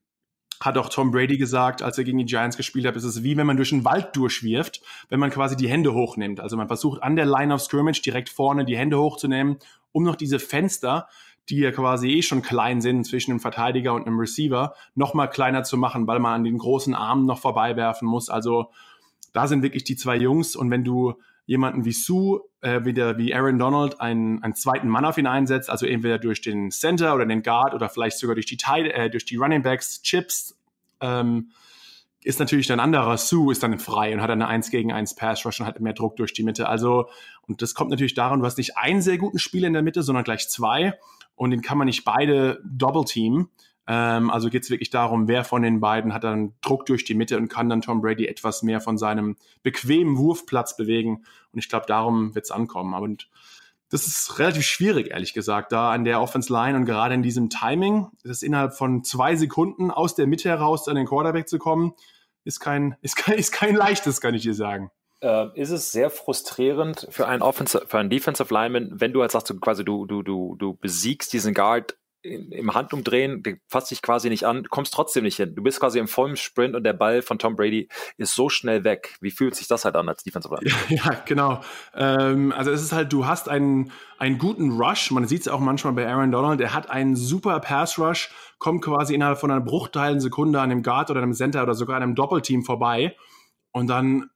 [0.61, 3.35] hat auch Tom Brady gesagt, als er gegen die Giants gespielt hat, ist es wie
[3.35, 6.39] wenn man durch einen Wald durchwirft, wenn man quasi die Hände hochnimmt.
[6.39, 9.57] Also man versucht an der Line of Scrimmage direkt vorne die Hände hochzunehmen,
[9.91, 11.07] um noch diese Fenster,
[11.49, 15.27] die ja quasi eh schon klein sind zwischen einem Verteidiger und einem Receiver, noch mal
[15.27, 18.29] kleiner zu machen, weil man an den großen Armen noch vorbei werfen muss.
[18.29, 18.71] Also
[19.33, 21.15] da sind wirklich die zwei Jungs und wenn du
[21.51, 25.69] jemanden wie Sue, äh, wieder wie Aaron Donald, einen, einen zweiten Mann auf ihn einsetzt,
[25.69, 29.09] also entweder durch den Center oder den Guard oder vielleicht sogar durch die, Tide, äh,
[29.09, 30.57] durch die Running Backs, Chips,
[31.01, 31.51] ähm,
[32.23, 33.17] ist natürlich ein anderer.
[33.17, 35.91] Sue ist dann frei und hat eine 1 gegen 1 Pass Rush und hat mehr
[35.91, 36.69] Druck durch die Mitte.
[36.69, 37.09] Also,
[37.41, 40.03] und das kommt natürlich daran, du hast nicht einen sehr guten Spieler in der Mitte,
[40.03, 40.97] sondern gleich zwei.
[41.35, 43.49] Und den kann man nicht beide Double Team.
[43.87, 47.15] Ähm, also geht es wirklich darum, wer von den beiden hat dann Druck durch die
[47.15, 51.23] Mitte und kann dann Tom Brady etwas mehr von seinem bequemen Wurfplatz bewegen.
[51.51, 52.93] Und ich glaube, darum wird es ankommen.
[52.93, 53.07] Aber
[53.89, 57.49] das ist relativ schwierig, ehrlich gesagt, da an der Offense Line und gerade in diesem
[57.49, 61.93] Timing, das innerhalb von zwei Sekunden aus der Mitte heraus an den Quarterback zu kommen,
[62.45, 64.91] ist kein, ist kein, ist kein leichtes, kann ich dir sagen.
[65.19, 69.31] Äh, ist es sehr frustrierend für einen Offensive, für einen Defensive Lineman, wenn du halt
[69.31, 74.29] sagst, du quasi du, du, du, du besiegst diesen Guard im Handumdrehen, fasst dich quasi
[74.29, 75.55] nicht an, kommst trotzdem nicht hin.
[75.55, 78.83] Du bist quasi im vollen Sprint und der Ball von Tom Brady ist so schnell
[78.83, 79.15] weg.
[79.21, 80.71] Wie fühlt sich das halt an als Defensive Line?
[80.89, 81.61] Ja, genau.
[81.95, 85.09] Ähm, also es ist halt, du hast einen, einen guten Rush.
[85.11, 86.59] Man sieht es auch manchmal bei Aaron Donald.
[86.59, 88.29] Der hat einen super Pass Rush,
[88.59, 91.97] kommt quasi innerhalb von einer bruchteilen Sekunde an einem Guard oder einem Center oder sogar
[91.97, 93.15] einem Doppelteam vorbei.
[93.71, 94.29] Und dann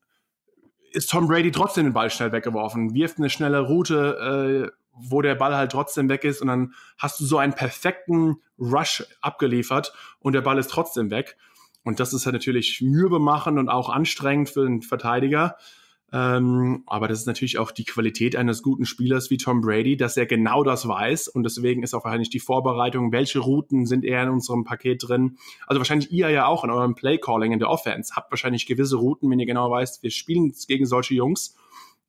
[0.92, 5.36] ist Tom Brady trotzdem den Ball schnell weggeworfen, wirft eine schnelle Route, äh, wo der
[5.36, 10.34] Ball halt trotzdem weg ist und dann hast du so einen perfekten Rush abgeliefert und
[10.34, 11.38] der Ball ist trotzdem weg.
[11.84, 15.58] Und das ist halt natürlich mürbe machen und auch anstrengend für den Verteidiger.
[16.12, 20.18] Ähm, aber das ist natürlich auch die Qualität eines guten Spielers wie Tom Brady, dass
[20.18, 21.28] er genau das weiß.
[21.28, 25.38] Und deswegen ist auch wahrscheinlich die Vorbereitung, welche Routen sind eher in unserem Paket drin.
[25.68, 28.16] Also wahrscheinlich ihr ja auch in eurem Play-Calling in der Offense.
[28.16, 31.56] Habt wahrscheinlich gewisse Routen, wenn ihr genau weißt, wir spielen gegen solche Jungs.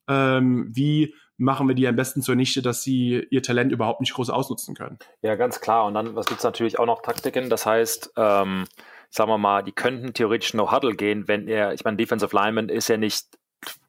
[0.08, 4.30] Ähm, wie machen wir die am besten zunichte, dass sie ihr Talent überhaupt nicht groß
[4.30, 4.98] ausnutzen können.
[5.22, 5.86] Ja, ganz klar.
[5.86, 7.50] Und dann was gibt es natürlich auch noch Taktiken.
[7.50, 8.64] Das heißt, ähm,
[9.10, 12.68] sagen wir mal, die könnten theoretisch No Huddle gehen, wenn er, ich meine, Defensive Lineman
[12.68, 13.26] ist ja nicht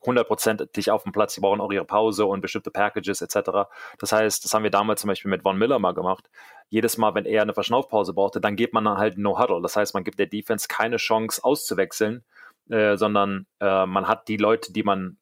[0.05, 3.69] hundertprozentig auf dem Platz, die brauchen auch ihre Pause und bestimmte Packages etc.
[3.99, 6.29] Das heißt, das haben wir damals zum Beispiel mit Von Miller mal gemacht.
[6.69, 9.61] Jedes Mal, wenn er eine Verschnaufpause brauchte, dann gibt man dann halt No Huddle.
[9.61, 12.23] Das heißt, man gibt der Defense keine Chance auszuwechseln,
[12.69, 15.17] äh, sondern äh, man hat die Leute, die man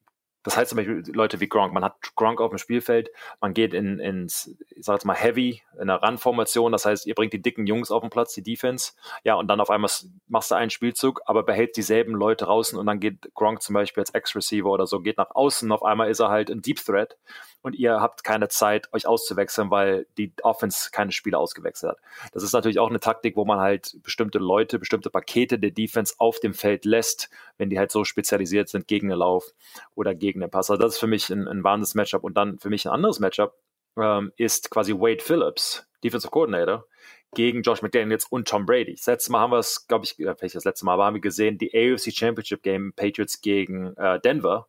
[0.46, 1.74] das heißt zum Beispiel Leute wie Gronk.
[1.74, 3.10] Man hat Gronk auf dem Spielfeld,
[3.42, 6.72] man geht in, ins, ich sag jetzt mal, Heavy, in einer Run-Formation.
[6.72, 8.94] Das heißt, ihr bringt die dicken Jungs auf den Platz, die Defense.
[9.24, 9.90] Ja, und dann auf einmal
[10.28, 14.02] machst du einen Spielzug, aber behält dieselben Leute draußen und dann geht Gronk zum Beispiel
[14.02, 15.72] als Ex-Receiver oder so, geht nach außen.
[15.72, 17.18] Auf einmal ist er halt ein Deep Threat
[17.66, 21.98] und ihr habt keine Zeit, euch auszuwechseln, weil die Offense keine Spiele ausgewechselt hat.
[22.32, 26.14] Das ist natürlich auch eine Taktik, wo man halt bestimmte Leute, bestimmte Pakete der Defense
[26.20, 29.52] auf dem Feld lässt, wenn die halt so spezialisiert sind gegen den Lauf
[29.96, 30.70] oder gegen den Pass.
[30.70, 32.24] Also das ist für mich ein, ein wahnsinniges Matchup.
[32.24, 33.56] Und dann für mich ein anderes Matchup
[33.98, 36.86] ähm, ist quasi Wade Phillips, Defensive Coordinator,
[37.34, 38.94] gegen Josh McDaniels und Tom Brady.
[38.94, 41.22] Das letzte Mal haben wir es, glaube ich, vielleicht das letzte Mal, aber haben wir
[41.22, 44.68] gesehen, die AFC Championship Game Patriots gegen äh, Denver,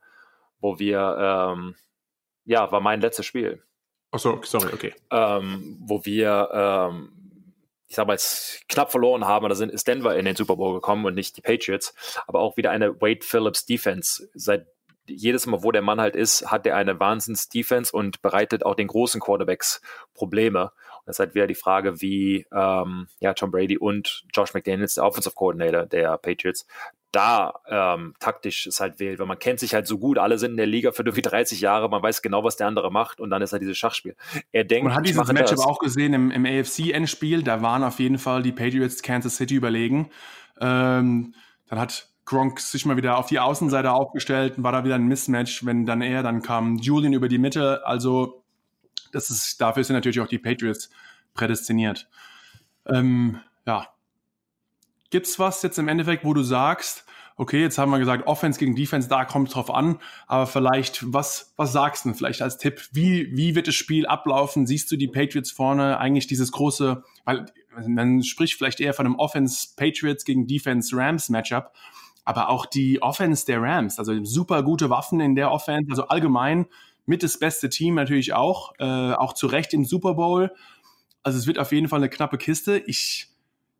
[0.60, 1.74] wo wir ähm,
[2.46, 3.62] ja, war mein letztes Spiel.
[4.12, 4.94] Achso, sorry, okay.
[5.10, 7.12] Ähm, wo wir, ähm,
[7.88, 10.74] ich sag mal, jetzt knapp verloren haben, da sind, ist Denver in den Super Bowl
[10.74, 11.94] gekommen und nicht die Patriots,
[12.26, 14.28] aber auch wieder eine Wade Phillips Defense.
[14.34, 14.66] Seit
[15.08, 18.88] jedes Mal, wo der Mann halt ist, hat er eine Wahnsinns-Defense und bereitet auch den
[18.88, 19.80] großen Quarterbacks
[20.14, 20.64] Probleme.
[20.64, 24.94] Und das ist halt wieder die Frage, wie ähm, ja, Tom Brady und Josh McDaniels,
[24.94, 26.66] der Offensive Coordinator der Patriots,
[27.12, 30.52] da ähm, taktisch es halt wählt, weil man kennt sich halt so gut, alle sind
[30.52, 33.30] in der Liga für irgendwie 30 Jahre, man weiß genau, was der andere macht und
[33.30, 34.16] dann ist halt dieses Schachspiel.
[34.52, 37.98] Er denkt, man hat dieses Match aber auch gesehen im, im AFC-Endspiel, da waren auf
[38.00, 40.10] jeden Fall die Patriots Kansas City überlegen.
[40.60, 41.34] Ähm,
[41.68, 45.06] dann hat Gronk sich mal wieder auf die Außenseite aufgestellt und war da wieder ein
[45.06, 48.42] Mismatch, wenn dann er, dann kam Julian über die Mitte, also
[49.12, 50.90] das ist, dafür sind natürlich auch die Patriots
[51.34, 52.08] prädestiniert.
[52.86, 53.88] Ähm, ja.
[55.10, 57.04] Gibt's was jetzt im Endeffekt, wo du sagst,
[57.36, 61.12] okay, jetzt haben wir gesagt, Offense gegen Defense, da kommt es drauf an, aber vielleicht,
[61.12, 62.88] was, was sagst du vielleicht als Tipp?
[62.92, 64.66] Wie, wie wird das Spiel ablaufen?
[64.66, 67.46] Siehst du die Patriots vorne eigentlich dieses große, weil
[67.86, 71.72] man spricht vielleicht eher von einem Offense Patriots gegen Defense Rams Matchup,
[72.24, 76.66] aber auch die Offense der Rams, also super gute Waffen in der Offense, also allgemein
[77.04, 80.52] mit das beste Team natürlich auch, äh, auch zu Recht im Super Bowl.
[81.22, 82.78] Also es wird auf jeden Fall eine knappe Kiste.
[82.78, 83.28] Ich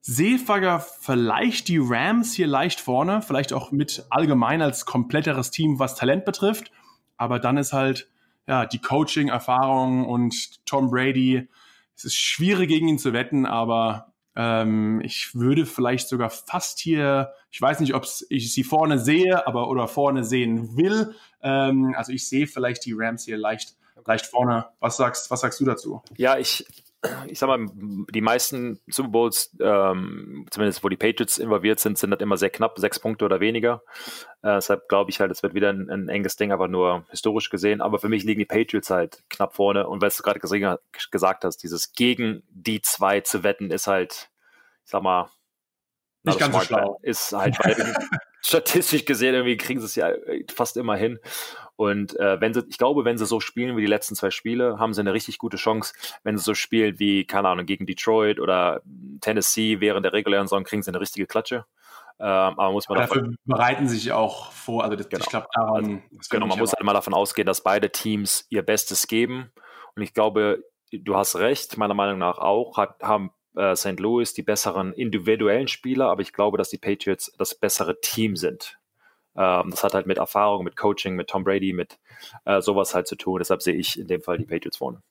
[0.09, 5.97] Seefager vielleicht die Rams hier leicht vorne, vielleicht auch mit allgemein als kompletteres Team, was
[5.97, 6.71] Talent betrifft.
[7.17, 8.09] Aber dann ist halt
[8.47, 11.49] ja die Coaching-Erfahrung und Tom Brady.
[11.97, 17.33] Es ist schwierig gegen ihn zu wetten, aber ähm, ich würde vielleicht sogar fast hier,
[17.51, 21.17] ich weiß nicht, ob ich sie vorne sehe, aber oder vorne sehen will.
[21.43, 24.67] Ähm, also ich sehe vielleicht die Rams hier leicht, leicht vorne.
[24.79, 26.01] Was sagst, was sagst du dazu?
[26.17, 26.65] Ja, ich,
[27.27, 27.67] ich sag mal,
[28.11, 32.51] die meisten Super Bowls, ähm, zumindest wo die Patriots involviert sind, sind das immer sehr
[32.51, 33.83] knapp, sechs Punkte oder weniger.
[34.43, 37.51] Äh, deshalb glaube ich halt, es wird wieder ein, ein, enges Ding, aber nur historisch
[37.51, 37.81] gesehen.
[37.81, 39.87] Aber für mich liegen die Patriots halt knapp vorne.
[39.87, 40.41] Und weil du gerade
[41.11, 44.31] gesagt hast, dieses gegen die zwei zu wetten, ist halt,
[44.85, 45.31] ich sag mal,
[46.27, 46.99] nicht ganz so schlau.
[47.03, 47.95] Ist halt, weil
[48.43, 50.11] statistisch gesehen irgendwie kriegen sie es ja
[50.53, 51.19] fast immer hin.
[51.77, 54.79] Und äh, wenn sie, ich glaube, wenn sie so spielen wie die letzten zwei Spiele,
[54.79, 55.93] haben sie eine richtig gute Chance.
[56.25, 58.81] Wenn sie so spielen wie, keine Ahnung, gegen Detroit oder
[59.21, 61.67] Tennessee während der regulären Saison, kriegen sie eine richtige Klatsche.
[62.19, 62.27] Ähm,
[62.59, 64.85] aber muss man dafür bereiten sich auch vor.
[64.85, 65.23] Also das, genau.
[65.23, 66.03] ich glaube daran.
[66.11, 69.53] Also, genau, man muss halt mal davon ausgehen, dass beide Teams ihr Bestes geben.
[69.95, 74.01] Und ich glaube, du hast recht, meiner Meinung nach auch, hat, haben äh, St.
[74.01, 78.79] Louis die besseren individuellen Spieler, aber ich glaube, dass die Patriots das bessere Team sind.
[79.37, 81.99] Ähm, das hat halt mit Erfahrung, mit Coaching, mit Tom Brady, mit
[82.45, 83.39] äh, sowas halt zu tun.
[83.39, 85.03] Deshalb sehe ich in dem Fall die Patriots vorne.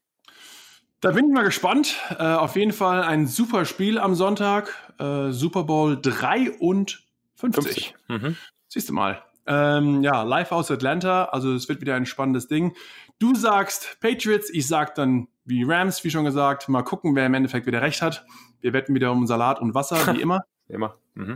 [1.02, 1.98] Da bin ich mal gespannt.
[2.18, 4.74] Äh, auf jeden Fall ein super Spiel am Sonntag.
[4.98, 7.06] Äh, Super Bowl 53.
[7.36, 7.96] 50.
[8.08, 8.38] Mhm.
[8.68, 9.22] Siehst du mal.
[9.46, 11.26] Ähm, ja, live aus Atlanta.
[11.26, 12.76] Also es wird wieder ein spannendes Ding.
[13.20, 16.68] Du sagst Patriots, ich sag dann wie Rams, wie schon gesagt.
[16.70, 18.26] Mal gucken, wer im Endeffekt wieder recht hat.
[18.62, 20.42] Wir wetten wieder um Salat und Wasser, wie immer.
[20.68, 20.96] Immer.
[21.14, 21.36] Mhm.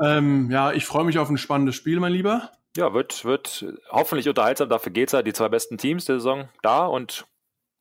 [0.00, 2.50] Ähm, ja, ich freue mich auf ein spannendes Spiel, mein Lieber.
[2.76, 4.68] Ja, wird, wird hoffentlich unterhaltsam.
[4.68, 5.26] Dafür geht es halt.
[5.26, 7.26] Die zwei besten Teams der Saison da und.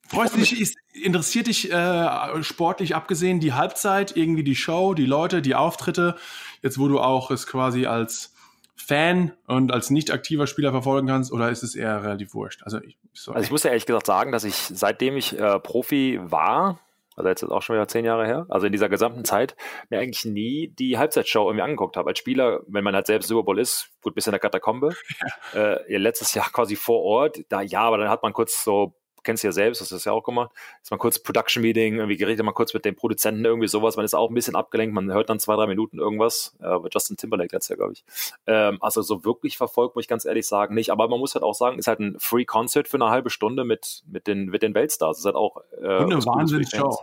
[0.10, 5.42] Freust du dich, interessiert dich äh, sportlich abgesehen die Halbzeit, irgendwie die Show, die Leute,
[5.42, 6.16] die Auftritte?
[6.62, 8.34] Jetzt, wo du auch es quasi als
[8.78, 12.64] Fan und als nicht aktiver Spieler verfolgen kannst, oder ist es eher relativ wurscht?
[12.64, 16.22] Also ich, also ich muss ja ehrlich gesagt sagen, dass ich seitdem ich äh, Profi
[16.24, 16.80] war,
[17.18, 19.56] also jetzt ist auch schon wieder zehn Jahre her, also in dieser gesamten Zeit,
[19.90, 22.10] mir eigentlich nie die Halbzeitshow irgendwie angeguckt habe.
[22.10, 24.94] Als Spieler, wenn man halt selbst Super Bowl ist, gut, bis in der Katakombe,
[25.54, 25.74] ja.
[25.74, 28.94] äh, letztes Jahr quasi vor Ort, da ja, aber dann hat man kurz so
[29.24, 30.52] kennst du ja selbst, das ist ja auch gemacht.
[30.82, 33.96] Ist mal kurz Production Meeting, irgendwie geredet mal kurz mit dem Produzenten, irgendwie sowas.
[33.96, 36.56] Man ist auch ein bisschen abgelenkt, man hört dann zwei, drei Minuten irgendwas.
[36.62, 38.04] Äh, Justin Timberlake letztes Jahr, glaube ich.
[38.46, 40.92] Ähm, also so wirklich verfolgt, muss ich ganz ehrlich sagen, nicht.
[40.92, 43.64] Aber man muss halt auch sagen, ist halt ein Free Concert für eine halbe Stunde
[43.64, 45.20] mit, mit den, mit den Weltstars.
[45.20, 45.62] Ist halt auch.
[45.82, 46.98] Äh, Und eine Wahnsinnsshow.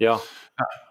[0.00, 0.20] Ja.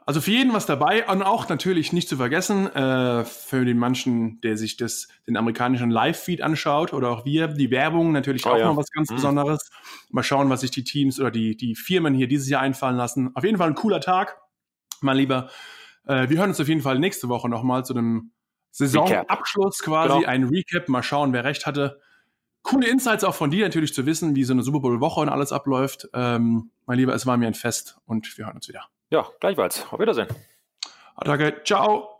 [0.05, 4.41] Also für jeden was dabei und auch natürlich nicht zu vergessen, äh, für den manchen,
[4.41, 8.57] der sich das, den amerikanischen Live-Feed anschaut oder auch wir, die Werbung natürlich oh, auch
[8.57, 8.65] ja.
[8.65, 9.15] noch was ganz mhm.
[9.15, 9.69] Besonderes.
[10.09, 13.29] Mal schauen, was sich die Teams oder die, die Firmen hier dieses Jahr einfallen lassen.
[13.35, 14.41] Auf jeden Fall ein cooler Tag,
[15.01, 15.49] mein Lieber.
[16.07, 18.31] Äh, wir hören uns auf jeden Fall nächste Woche nochmal zu einem
[18.71, 20.27] Saisonabschluss quasi, genau.
[20.27, 20.89] ein Recap.
[20.89, 21.99] Mal schauen, wer recht hatte.
[22.63, 25.51] Coole Insights auch von dir natürlich zu wissen, wie so eine Super Bowl-Woche und alles
[25.51, 26.09] abläuft.
[26.13, 28.89] Ähm, mein Lieber, es war mir ein Fest und wir hören uns wieder.
[29.09, 29.85] Ja, gleichfalls.
[29.91, 30.27] Auf Wiedersehen.
[31.21, 31.61] Danke.
[31.63, 32.19] Ciao.